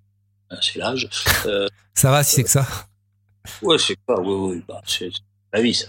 c'est 0.61 0.79
l'âge. 0.79 1.09
Euh, 1.45 1.67
ça 1.93 2.11
va 2.11 2.23
si 2.23 2.35
c'est 2.35 2.43
que 2.43 2.49
ça? 2.49 2.65
Ouais, 3.61 3.77
c'est 3.77 3.97
ça, 4.07 4.19
oui, 4.19 4.55
oui, 4.55 4.63
bah, 4.67 4.81
c'est 4.85 5.09
la 5.53 5.61
vie, 5.61 5.73
ça. 5.73 5.87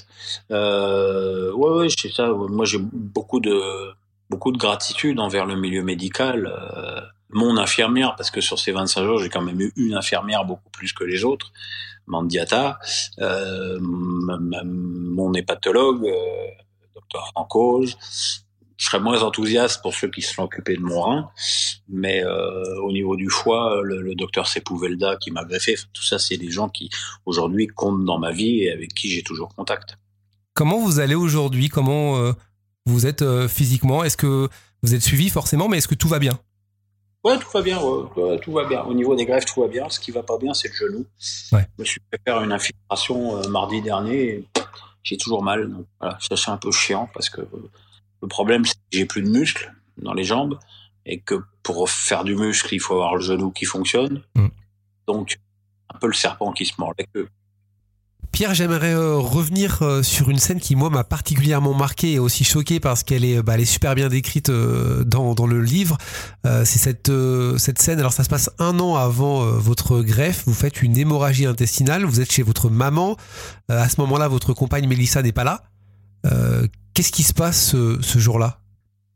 Euh, 0.50 1.52
ouais, 1.52 1.70
ouais, 1.70 1.86
c'est 1.96 2.12
ça. 2.12 2.28
Moi, 2.28 2.64
j'ai 2.64 2.78
beaucoup 2.78 3.40
de, 3.40 3.60
beaucoup 4.28 4.52
de 4.52 4.58
gratitude 4.58 5.20
envers 5.20 5.46
le 5.46 5.56
milieu 5.56 5.82
médical. 5.82 6.46
Euh, 6.46 7.00
mon 7.30 7.56
infirmière, 7.56 8.16
parce 8.16 8.30
que 8.30 8.40
sur 8.40 8.58
ces 8.58 8.72
25 8.72 9.04
jours, 9.04 9.18
j'ai 9.18 9.28
quand 9.28 9.42
même 9.42 9.60
eu 9.60 9.72
une 9.76 9.94
infirmière 9.94 10.44
beaucoup 10.44 10.70
plus 10.70 10.92
que 10.92 11.04
les 11.04 11.24
autres, 11.24 11.52
Mandiata, 12.06 12.80
euh, 13.20 13.78
mon 13.80 15.32
hépatologue, 15.34 16.10
docteur 16.94 17.28
Francose, 17.28 17.96
je 18.80 18.86
serais 18.86 18.98
moins 18.98 19.22
enthousiaste 19.22 19.82
pour 19.82 19.94
ceux 19.94 20.08
qui 20.08 20.22
se 20.22 20.32
sont 20.32 20.42
occupés 20.42 20.74
de 20.74 20.80
mon 20.80 21.02
rein, 21.02 21.30
mais 21.90 22.24
euh, 22.24 22.80
au 22.80 22.92
niveau 22.92 23.14
du 23.14 23.28
foie, 23.28 23.78
le, 23.84 24.00
le 24.00 24.14
docteur 24.14 24.48
Sepouvelda 24.48 25.18
qui 25.18 25.30
m'a 25.30 25.44
greffé, 25.44 25.76
tout 25.92 26.02
ça, 26.02 26.18
c'est 26.18 26.38
des 26.38 26.50
gens 26.50 26.70
qui 26.70 26.88
aujourd'hui 27.26 27.66
comptent 27.66 28.06
dans 28.06 28.18
ma 28.18 28.32
vie 28.32 28.62
et 28.62 28.72
avec 28.72 28.94
qui 28.94 29.10
j'ai 29.10 29.22
toujours 29.22 29.54
contact. 29.54 29.98
Comment 30.54 30.80
vous 30.80 30.98
allez 30.98 31.14
aujourd'hui? 31.14 31.68
Comment 31.68 32.16
euh, 32.16 32.32
vous 32.86 33.06
êtes 33.06 33.20
euh, 33.20 33.48
physiquement? 33.48 34.02
Est-ce 34.02 34.16
que 34.16 34.48
vous 34.82 34.94
êtes 34.94 35.02
suivi 35.02 35.28
forcément, 35.28 35.68
mais 35.68 35.76
est-ce 35.76 35.88
que 35.88 35.94
tout 35.94 36.08
va 36.08 36.18
bien? 36.18 36.40
Ouais, 37.22 37.38
tout 37.38 37.50
va 37.52 37.60
bien. 37.60 37.78
Ouais, 37.82 38.38
tout 38.40 38.52
va 38.52 38.64
bien. 38.64 38.82
Au 38.84 38.94
niveau 38.94 39.14
des 39.14 39.26
greffes, 39.26 39.44
tout 39.44 39.60
va 39.60 39.68
bien. 39.68 39.90
Ce 39.90 40.00
qui 40.00 40.10
va 40.10 40.22
pas 40.22 40.38
bien, 40.38 40.54
c'est 40.54 40.68
le 40.68 40.74
genou. 40.74 41.06
Ouais. 41.52 41.66
Je 41.76 41.82
me 41.82 41.84
suis 41.84 42.00
fait 42.10 42.18
faire 42.26 42.40
une 42.42 42.50
infiltration 42.50 43.46
mardi 43.50 43.82
dernier. 43.82 44.22
et 44.22 44.44
J'ai 45.02 45.18
toujours 45.18 45.42
mal. 45.42 45.68
Donc, 45.70 45.84
voilà, 46.00 46.16
ça 46.18 46.34
c'est 46.34 46.50
un 46.50 46.56
peu 46.56 46.72
chiant 46.72 47.10
parce 47.12 47.28
que 47.28 47.42
le 48.22 48.28
problème, 48.28 48.64
c'est 48.64 48.74
que 48.74 48.80
j'ai 48.92 49.06
plus 49.06 49.22
de 49.22 49.30
muscles 49.30 49.72
dans 49.98 50.14
les 50.14 50.24
jambes 50.24 50.58
et 51.06 51.20
que 51.20 51.42
pour 51.62 51.88
faire 51.88 52.24
du 52.24 52.36
muscle, 52.36 52.74
il 52.74 52.80
faut 52.80 52.94
avoir 52.94 53.16
le 53.16 53.20
genou 53.20 53.50
qui 53.50 53.64
fonctionne. 53.64 54.22
Mm. 54.34 54.48
Donc, 55.06 55.38
un 55.92 55.98
peu 55.98 56.06
le 56.06 56.12
serpent 56.12 56.52
qui 56.52 56.66
se 56.66 56.74
mord 56.78 56.94
la 56.98 57.04
queue. 57.06 57.28
Pierre, 58.32 58.54
j'aimerais 58.54 58.94
euh, 58.94 59.16
revenir 59.16 59.82
euh, 59.82 60.02
sur 60.02 60.30
une 60.30 60.38
scène 60.38 60.60
qui, 60.60 60.76
moi, 60.76 60.88
m'a 60.88 61.02
particulièrement 61.02 61.74
marqué 61.74 62.12
et 62.12 62.18
aussi 62.18 62.44
choqué 62.44 62.78
parce 62.78 63.02
qu'elle 63.02 63.24
est, 63.24 63.42
bah, 63.42 63.54
elle 63.54 63.62
est 63.62 63.64
super 63.64 63.94
bien 63.96 64.08
décrite 64.08 64.50
euh, 64.50 65.02
dans, 65.04 65.34
dans 65.34 65.46
le 65.46 65.60
livre. 65.60 65.98
C'est 66.44 66.78
cette, 66.78 67.12
cette 67.58 67.82
scène, 67.82 67.98
alors 67.98 68.12
ça 68.12 68.24
se 68.24 68.28
passe 68.28 68.50
un 68.58 68.78
an 68.80 68.96
avant 68.96 69.44
votre 69.44 70.00
greffe, 70.00 70.44
vous 70.46 70.54
faites 70.54 70.80
une 70.82 70.96
hémorragie 70.96 71.46
intestinale, 71.46 72.04
vous 72.04 72.20
êtes 72.20 72.32
chez 72.32 72.42
votre 72.42 72.70
maman, 72.70 73.16
à 73.68 73.88
ce 73.88 74.00
moment-là, 74.00 74.28
votre 74.28 74.54
compagne 74.54 74.88
Mélissa 74.88 75.22
n'est 75.22 75.32
pas 75.32 75.44
là. 75.44 75.64
Euh, 76.26 76.66
Qu'est-ce 76.94 77.12
qui 77.12 77.22
se 77.22 77.32
passe 77.32 77.70
ce, 77.70 77.98
ce 78.02 78.18
jour-là? 78.18 78.58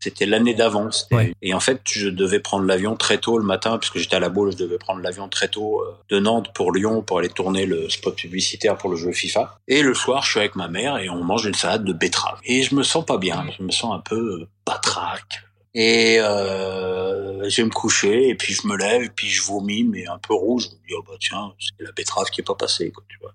C'était 0.01 0.27
l'année 0.27 0.55
d'avant. 0.55 0.91
Ouais. 1.13 1.33
Et 1.41 1.55
en 1.55 1.61
fait, 1.61 1.81
je 1.91 2.09
devais 2.09 2.39
prendre 2.39 2.67
l'avion 2.67 2.95
très 2.95 3.17
tôt 3.19 3.39
le 3.39 3.45
matin, 3.45 3.79
puisque 3.79 3.99
j'étais 3.99 4.17
à 4.17 4.21
la 4.21 4.29
boule, 4.29 4.53
je 4.53 4.59
devais 4.59 4.77
prendre 4.77 5.01
l'avion 5.01 5.29
très 5.31 5.49
tôt 5.49 5.81
euh, 5.81 5.97
de 6.11 6.21
Nantes 6.21 6.53
pour 6.55 6.73
Lyon 6.73 7.03
pour 7.03 7.19
aller 7.19 7.31
tourner 7.31 7.65
le 7.65 7.89
spot 7.89 8.15
publicitaire 8.15 8.77
pour 8.77 8.91
le 8.91 8.97
jeu 8.97 9.13
FIFA. 9.13 9.59
Et 9.67 9.83
le 9.83 9.95
soir, 9.95 10.23
je 10.23 10.31
suis 10.31 10.41
avec 10.41 10.57
ma 10.57 10.69
mère 10.69 10.99
et 10.99 11.09
on 11.09 11.25
mange 11.25 11.47
une 11.47 11.55
salade 11.55 11.85
de 11.85 11.95
betterave. 11.95 12.39
Et 12.45 12.63
je 12.63 12.75
me 12.75 12.83
sens 12.83 13.05
pas 13.05 13.17
bien, 13.17 13.47
je 13.59 13.63
me 13.63 13.71
sens 13.71 13.95
un 13.95 14.01
peu 14.01 14.43
euh, 14.43 14.49
patraque. 14.65 15.43
Et 15.73 16.19
euh, 16.21 17.49
je 17.49 17.57
vais 17.57 17.65
me 17.65 17.73
coucher 17.73 18.29
et 18.29 18.35
puis 18.35 18.55
je 18.55 18.67
me 18.67 18.77
lève 18.77 19.03
et 19.03 19.09
puis 19.09 19.29
je 19.29 19.43
vomis, 19.43 19.85
mais 19.85 20.07
un 20.07 20.19
peu 20.19 20.35
rouge. 20.35 20.65
Je 20.65 20.69
me 20.69 20.87
dis, 20.87 20.95
oh 20.97 21.05
bah 21.07 21.17
tiens, 21.19 21.53
c'est 21.59 21.83
la 21.83 21.93
betterave 21.93 22.31
qui 22.31 22.43
est 22.43 22.45
pas 22.45 22.55
passée, 22.55 22.93
quoi, 22.93 23.05
tu 23.09 23.19
vois. 23.21 23.33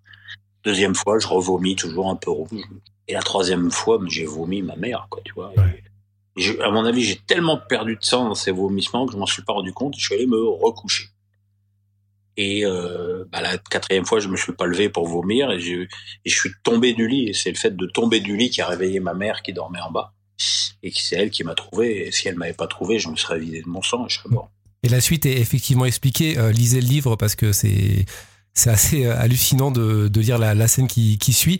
Deuxième 0.63 0.93
fois, 0.93 1.17
je 1.19 1.27
revomis 1.27 1.75
toujours 1.75 2.09
un 2.09 2.15
peu 2.15 2.29
rouge. 2.29 2.61
Et 3.09 3.13
la 3.13 3.23
troisième 3.23 3.71
fois, 3.71 3.99
j'ai 4.07 4.25
vomi 4.25 4.61
ma 4.61 4.75
mère, 4.75 5.07
quoi, 5.09 5.19
tu 5.25 5.33
vois. 5.33 5.51
Ouais. 5.57 5.83
Et 6.37 6.41
je- 6.41 6.59
à 6.59 6.69
mon 6.69 6.85
avis, 6.85 7.03
j'ai 7.03 7.15
tellement 7.15 7.57
perdu 7.57 7.95
de 7.95 8.03
sang 8.03 8.29
dans 8.29 8.35
ces 8.35 8.51
vomissements 8.51 9.07
que 9.07 9.13
je 9.13 9.17
m'en 9.17 9.25
suis 9.25 9.41
pas 9.41 9.53
rendu 9.53 9.73
compte. 9.73 9.95
Je 9.97 10.05
suis 10.05 10.13
allé 10.13 10.27
me 10.27 10.39
recoucher. 10.39 11.05
Et 12.37 12.63
euh, 12.65 13.25
bah, 13.31 13.41
la 13.41 13.57
quatrième 13.57 14.05
fois, 14.05 14.19
je 14.19 14.27
me 14.27 14.37
suis 14.37 14.53
pas 14.53 14.67
levé 14.67 14.89
pour 14.89 15.07
vomir 15.07 15.51
et, 15.51 15.59
je 15.59 15.87
suis 16.25 16.51
tombé 16.63 16.93
du 16.93 17.07
lit. 17.07 17.29
Et 17.29 17.33
c'est 17.33 17.49
le 17.49 17.57
fait 17.57 17.75
de 17.75 17.85
tomber 17.87 18.19
du 18.19 18.37
lit 18.37 18.51
qui 18.51 18.61
a 18.61 18.67
réveillé 18.67 18.99
ma 18.99 19.15
mère 19.15 19.41
qui 19.41 19.53
dormait 19.53 19.81
en 19.81 19.91
bas. 19.91 20.13
Et 20.83 20.91
c'est 20.95 21.15
elle 21.15 21.31
qui 21.31 21.43
m'a 21.43 21.55
trouvé. 21.55 22.07
Et 22.07 22.11
si 22.11 22.27
elle 22.27 22.35
m'avait 22.35 22.53
pas 22.53 22.67
trouvé, 22.67 22.99
je 22.99 23.09
me 23.09 23.15
serais 23.15 23.39
vidé 23.39 23.63
de 23.63 23.67
mon 23.67 23.81
sang 23.81 24.05
et 24.05 24.09
je 24.09 24.19
serais 24.19 24.29
mort. 24.29 24.51
Et 24.83 24.87
la 24.87 25.01
suite 25.01 25.25
est 25.25 25.41
effectivement 25.41 25.85
expliquée. 25.85 26.37
Euh, 26.37 26.51
lisez 26.51 26.79
le 26.79 26.87
livre 26.87 27.15
parce 27.15 27.35
que 27.35 27.51
c'est 27.53 28.05
c'est 28.59 28.69
assez 28.69 29.05
euh, 29.05 29.17
hallucinant 29.19 29.71
de, 29.71 30.07
de 30.07 30.21
lire 30.21 30.37
la, 30.37 30.53
la 30.53 30.67
scène 30.67 30.87
qui, 30.87 31.17
qui 31.17 31.33
suit. 31.33 31.57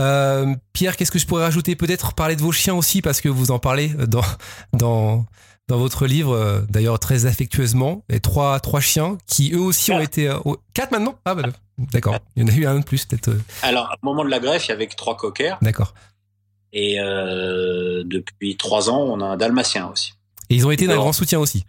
Euh, 0.00 0.54
Pierre, 0.72 0.96
qu'est-ce 0.96 1.10
que 1.10 1.18
je 1.18 1.26
pourrais 1.26 1.44
rajouter? 1.44 1.76
Peut-être 1.76 2.14
parler 2.14 2.36
de 2.36 2.42
vos 2.42 2.52
chiens 2.52 2.74
aussi 2.74 3.02
parce 3.02 3.20
que 3.20 3.28
vous 3.28 3.50
en 3.50 3.58
parlez 3.58 3.88
dans 4.08 4.24
dans 4.72 5.26
dans 5.68 5.78
votre 5.78 6.06
livre, 6.06 6.34
euh, 6.34 6.60
d'ailleurs 6.68 6.98
très 6.98 7.26
affectueusement. 7.26 8.04
Et 8.08 8.20
trois 8.20 8.60
trois 8.60 8.80
chiens 8.80 9.18
qui 9.26 9.52
eux 9.54 9.60
aussi 9.60 9.92
ont 9.92 10.00
été 10.00 10.32
quatre 10.74 10.92
maintenant? 10.92 11.16
Ah 11.24 11.34
bah 11.34 11.42
d'accord. 11.78 12.18
Il 12.36 12.42
y 12.42 12.44
en 12.44 12.54
a 12.54 12.56
eu 12.56 12.66
un 12.66 12.78
de 12.80 12.84
plus 12.84 13.04
peut-être. 13.06 13.30
Alors, 13.62 13.94
au 14.02 14.06
moment 14.06 14.24
de 14.24 14.30
la 14.30 14.38
greffe, 14.38 14.66
il 14.66 14.70
y 14.70 14.72
avait 14.72 14.86
que 14.86 14.96
trois 14.96 15.16
coquers. 15.16 15.56
d'accord. 15.62 15.94
Et 16.74 16.98
euh, 17.00 18.02
depuis 18.04 18.56
trois 18.56 18.88
ans, 18.88 19.00
on 19.00 19.20
a 19.20 19.26
un 19.26 19.36
dalmatien 19.36 19.88
aussi. 19.88 20.14
Et 20.48 20.54
ils 20.56 20.66
ont 20.66 20.70
été 20.70 20.86
d'un 20.86 20.96
grand 20.96 21.12
soutien 21.12 21.38
aussi. 21.38 21.64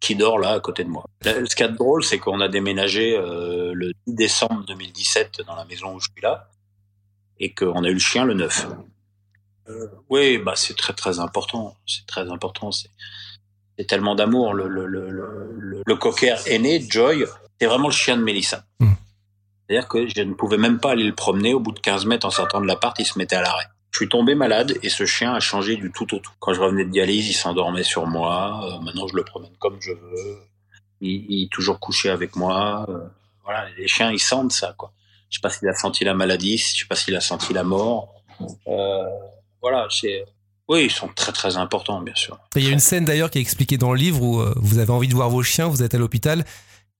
Qui 0.00 0.14
dort 0.14 0.38
là 0.38 0.50
à 0.52 0.60
côté 0.60 0.84
de 0.84 0.88
moi. 0.90 1.04
Ce 1.24 1.54
qui 1.56 1.62
est 1.62 1.68
drôle, 1.68 2.04
c'est 2.04 2.18
qu'on 2.18 2.40
a 2.40 2.48
déménagé 2.48 3.16
euh, 3.16 3.72
le 3.74 3.92
10 4.06 4.14
décembre 4.14 4.64
2017 4.66 5.42
dans 5.46 5.56
la 5.56 5.64
maison 5.64 5.94
où 5.94 6.00
je 6.00 6.08
suis 6.12 6.22
là 6.22 6.48
et 7.40 7.52
qu'on 7.54 7.82
a 7.84 7.88
eu 7.88 7.94
le 7.94 7.98
chien 7.98 8.24
le 8.24 8.34
9. 8.34 8.66
Euh, 9.68 9.88
oui, 10.10 10.38
bah 10.38 10.52
c'est 10.54 10.76
très 10.76 10.92
très 10.92 11.18
important. 11.18 11.74
C'est 11.86 12.06
très 12.06 12.30
important. 12.30 12.70
C'est 12.72 13.84
tellement 13.86 14.14
d'amour. 14.14 14.54
Le, 14.54 14.68
le, 14.68 14.86
le, 14.86 15.10
le, 15.10 15.54
le- 15.58 15.82
le 15.84 15.96
cocker 15.96 16.36
aîné, 16.46 16.80
Joy, 16.88 17.24
c'est 17.60 17.66
vraiment 17.66 17.88
le 17.88 17.92
chien 17.94 18.16
de 18.16 18.22
Mélissa. 18.22 18.64
Mm. 18.80 18.92
C'est-à-dire 19.68 19.88
que 19.88 20.06
je 20.06 20.20
ne 20.22 20.34
pouvais 20.34 20.58
même 20.58 20.78
pas 20.78 20.92
aller 20.92 21.02
le 21.04 21.14
promener. 21.14 21.52
Au 21.52 21.58
bout 21.60 21.72
de 21.72 21.80
15 21.80 22.06
mètres 22.06 22.26
en 22.26 22.30
sortant 22.30 22.60
de 22.60 22.66
l'appart, 22.66 22.96
il 23.00 23.04
se 23.06 23.18
mettait 23.18 23.36
à 23.36 23.42
l'arrêt. 23.42 23.66
Je 23.96 24.02
suis 24.02 24.10
tombé 24.10 24.34
malade 24.34 24.76
et 24.82 24.90
ce 24.90 25.06
chien 25.06 25.32
a 25.32 25.40
changé 25.40 25.76
du 25.76 25.90
tout 25.90 26.14
au 26.14 26.18
tout. 26.18 26.32
Quand 26.38 26.52
je 26.52 26.60
revenais 26.60 26.84
de 26.84 26.90
dialyse, 26.90 27.30
il 27.30 27.32
s'endormait 27.32 27.82
sur 27.82 28.06
moi. 28.06 28.60
Euh, 28.62 28.78
maintenant, 28.84 29.08
je 29.08 29.16
le 29.16 29.24
promène 29.24 29.52
comme 29.58 29.78
je 29.80 29.92
veux. 29.92 30.38
Il, 31.00 31.44
est 31.44 31.50
toujours 31.50 31.80
couché 31.80 32.10
avec 32.10 32.36
moi. 32.36 32.84
Euh, 32.90 32.98
voilà, 33.42 33.64
les 33.78 33.88
chiens, 33.88 34.12
ils 34.12 34.18
sentent 34.18 34.52
ça, 34.52 34.74
quoi. 34.76 34.92
Je 35.30 35.38
sais 35.38 35.40
pas 35.40 35.48
s'il 35.48 35.66
a 35.66 35.72
senti 35.72 36.04
la 36.04 36.12
maladie, 36.12 36.58
je 36.58 36.80
sais 36.80 36.84
pas 36.84 36.94
s'il 36.94 37.16
a 37.16 37.22
senti 37.22 37.54
la 37.54 37.64
mort. 37.64 38.12
Euh, 38.68 39.02
voilà, 39.62 39.88
c'est. 39.88 40.26
Oui, 40.68 40.84
ils 40.84 40.92
sont 40.92 41.08
très 41.08 41.32
très 41.32 41.56
importants, 41.56 42.02
bien 42.02 42.14
sûr. 42.14 42.38
Il 42.54 42.64
y 42.64 42.68
a 42.68 42.72
une 42.72 42.80
scène 42.80 43.06
d'ailleurs 43.06 43.30
qui 43.30 43.38
est 43.38 43.40
expliquée 43.40 43.78
dans 43.78 43.94
le 43.94 43.98
livre 43.98 44.20
où 44.20 44.44
vous 44.56 44.76
avez 44.76 44.92
envie 44.92 45.08
de 45.08 45.14
voir 45.14 45.30
vos 45.30 45.42
chiens, 45.42 45.68
vous 45.68 45.82
êtes 45.82 45.94
à 45.94 45.98
l'hôpital. 45.98 46.44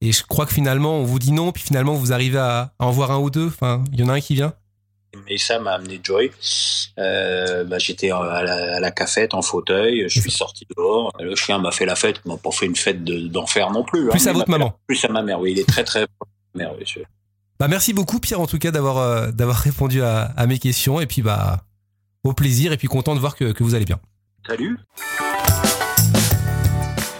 Et 0.00 0.12
je 0.12 0.22
crois 0.24 0.46
que 0.46 0.54
finalement, 0.54 0.96
on 0.96 1.04
vous 1.04 1.18
dit 1.18 1.32
non, 1.32 1.52
puis 1.52 1.62
finalement, 1.62 1.92
vous 1.92 2.14
arrivez 2.14 2.38
à 2.38 2.72
en 2.78 2.90
voir 2.90 3.10
un 3.10 3.18
ou 3.18 3.28
deux. 3.28 3.48
Enfin, 3.48 3.84
il 3.92 4.00
y 4.00 4.02
en 4.02 4.08
a 4.08 4.14
un 4.14 4.20
qui 4.20 4.34
vient? 4.34 4.54
Mélissa 5.24 5.58
m'a 5.60 5.72
amené 5.72 5.98
Joy. 6.02 6.30
Euh, 6.98 7.64
bah, 7.64 7.78
j'étais 7.78 8.10
à 8.10 8.42
la, 8.42 8.76
à 8.76 8.80
la 8.80 8.90
cafette 8.90 9.32
en 9.34 9.42
fauteuil. 9.42 10.04
Je 10.08 10.20
suis 10.20 10.30
sorti 10.30 10.66
dehors. 10.76 11.12
Le 11.20 11.34
chien 11.34 11.58
m'a 11.58 11.70
fait 11.70 11.86
la 11.86 11.96
fête. 11.96 12.24
M'a 12.26 12.36
pas 12.36 12.50
fait 12.50 12.66
une 12.66 12.76
fête 12.76 13.02
de- 13.04 13.26
d'enfer 13.28 13.70
non 13.70 13.82
plus. 13.84 14.06
hein, 14.08 14.10
Plus 14.10 14.24
mais 14.24 14.30
à 14.30 14.32
votre 14.34 14.50
maman. 14.50 14.78
Plus 14.86 15.04
à 15.04 15.08
ma 15.08 15.22
mère. 15.22 15.40
Oui, 15.40 15.52
il 15.52 15.58
est 15.58 15.68
très 15.68 15.84
très. 15.84 16.06
mère, 16.54 16.72
oui, 16.78 16.84
je- 16.86 17.00
Bah, 17.58 17.68
merci 17.68 17.92
beaucoup, 17.94 18.20
Pierre, 18.20 18.40
en 18.40 18.46
tout 18.46 18.58
cas, 18.58 18.70
d'avoir 18.70 18.98
euh, 18.98 19.30
d'avoir 19.30 19.56
répondu 19.56 20.02
à, 20.02 20.22
à 20.36 20.46
mes 20.46 20.58
questions. 20.58 21.00
Et 21.00 21.06
puis, 21.06 21.22
bah, 21.22 21.62
au 22.22 22.32
plaisir. 22.34 22.72
Et 22.72 22.76
puis, 22.76 22.88
content 22.88 23.14
de 23.14 23.20
voir 23.20 23.36
que, 23.36 23.52
que 23.52 23.62
vous 23.64 23.74
allez 23.74 23.86
bien. 23.86 23.98
Salut. 24.46 24.78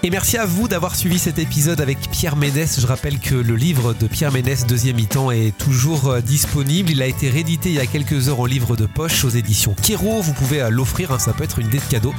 Et 0.07 0.11
merci 0.11 0.37
à 0.37 0.47
vous 0.47 0.69
d'avoir 0.69 0.95
suivi 0.95 1.19
cet 1.19 1.41
épisode 1.41 1.81
avec 1.81 1.99
Pierre 2.13 2.37
Ménès. 2.37 2.81
Je 2.81 2.87
rappelle 2.87 3.19
que 3.19 3.35
le 3.35 3.57
livre 3.57 3.93
de 3.93 4.07
Pierre 4.07 4.31
Ménès, 4.31 4.65
deuxième 4.65 4.95
mi-temps, 4.95 5.33
est 5.33 5.51
toujours 5.59 6.07
euh, 6.11 6.21
disponible. 6.21 6.93
Il 6.93 7.03
a 7.03 7.07
été 7.07 7.29
réédité 7.29 7.71
il 7.71 7.75
y 7.75 7.81
a 7.81 7.87
quelques 7.87 8.29
heures 8.29 8.39
en 8.39 8.47
livre 8.47 8.77
de 8.77 8.87
poche 8.87 9.25
aux 9.25 9.31
éditions 9.31 9.75
Kero. 9.83 10.23
Vous 10.23 10.33
pouvez 10.33 10.63
euh, 10.63 10.71
l'offrir, 10.71 11.11
hein, 11.11 11.19
ça 11.19 11.33
peut 11.33 11.43
être 11.43 11.59
une 11.59 11.67
idée 11.67 11.79
de 11.79 11.91
cadeau 11.91 12.15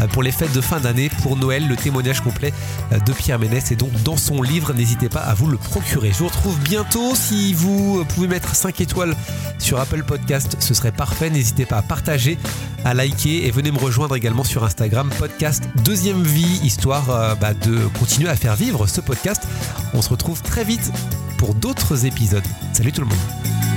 euh, 0.00 0.06
pour 0.08 0.22
les 0.22 0.32
fêtes 0.32 0.52
de 0.52 0.60
fin 0.60 0.80
d'année, 0.80 1.08
pour 1.22 1.34
Noël. 1.34 1.66
Le 1.66 1.76
témoignage 1.76 2.20
complet 2.20 2.52
de 2.92 3.12
Pierre 3.14 3.38
Ménès 3.38 3.72
est 3.72 3.76
donc 3.76 3.92
dans 4.02 4.18
son 4.18 4.42
livre. 4.42 4.74
N'hésitez 4.74 5.08
pas 5.08 5.20
à 5.20 5.32
vous 5.32 5.46
le 5.46 5.56
procurer. 5.56 6.12
Je 6.12 6.18
vous 6.18 6.26
retrouve 6.28 6.58
bientôt. 6.58 7.14
Si 7.14 7.54
vous 7.54 8.04
pouvez 8.04 8.28
mettre 8.28 8.54
5 8.54 8.82
étoiles 8.82 9.16
sur 9.58 9.80
Apple 9.80 10.02
Podcast, 10.02 10.58
ce 10.60 10.74
serait 10.74 10.92
parfait. 10.92 11.30
N'hésitez 11.30 11.64
pas 11.64 11.78
à 11.78 11.82
partager, 11.82 12.36
à 12.84 12.94
liker 12.94 13.46
et 13.46 13.50
venez 13.50 13.70
me 13.70 13.78
rejoindre 13.78 14.16
également 14.16 14.44
sur 14.44 14.64
Instagram, 14.64 15.10
podcast 15.18 15.64
Deuxième 15.84 16.22
Vie, 16.22 16.60
histoire 16.64 17.10
euh, 17.10 17.34
bah, 17.34 17.54
de 17.54 17.86
continuer 17.98 18.28
à 18.28 18.36
faire 18.36 18.56
vivre 18.56 18.86
ce 18.86 19.00
podcast. 19.00 19.46
On 19.94 20.02
se 20.02 20.10
retrouve 20.10 20.42
très 20.42 20.64
vite 20.64 20.92
pour 21.38 21.54
d'autres 21.54 22.06
épisodes. 22.06 22.44
Salut 22.72 22.92
tout 22.92 23.02
le 23.02 23.08
monde. 23.08 23.69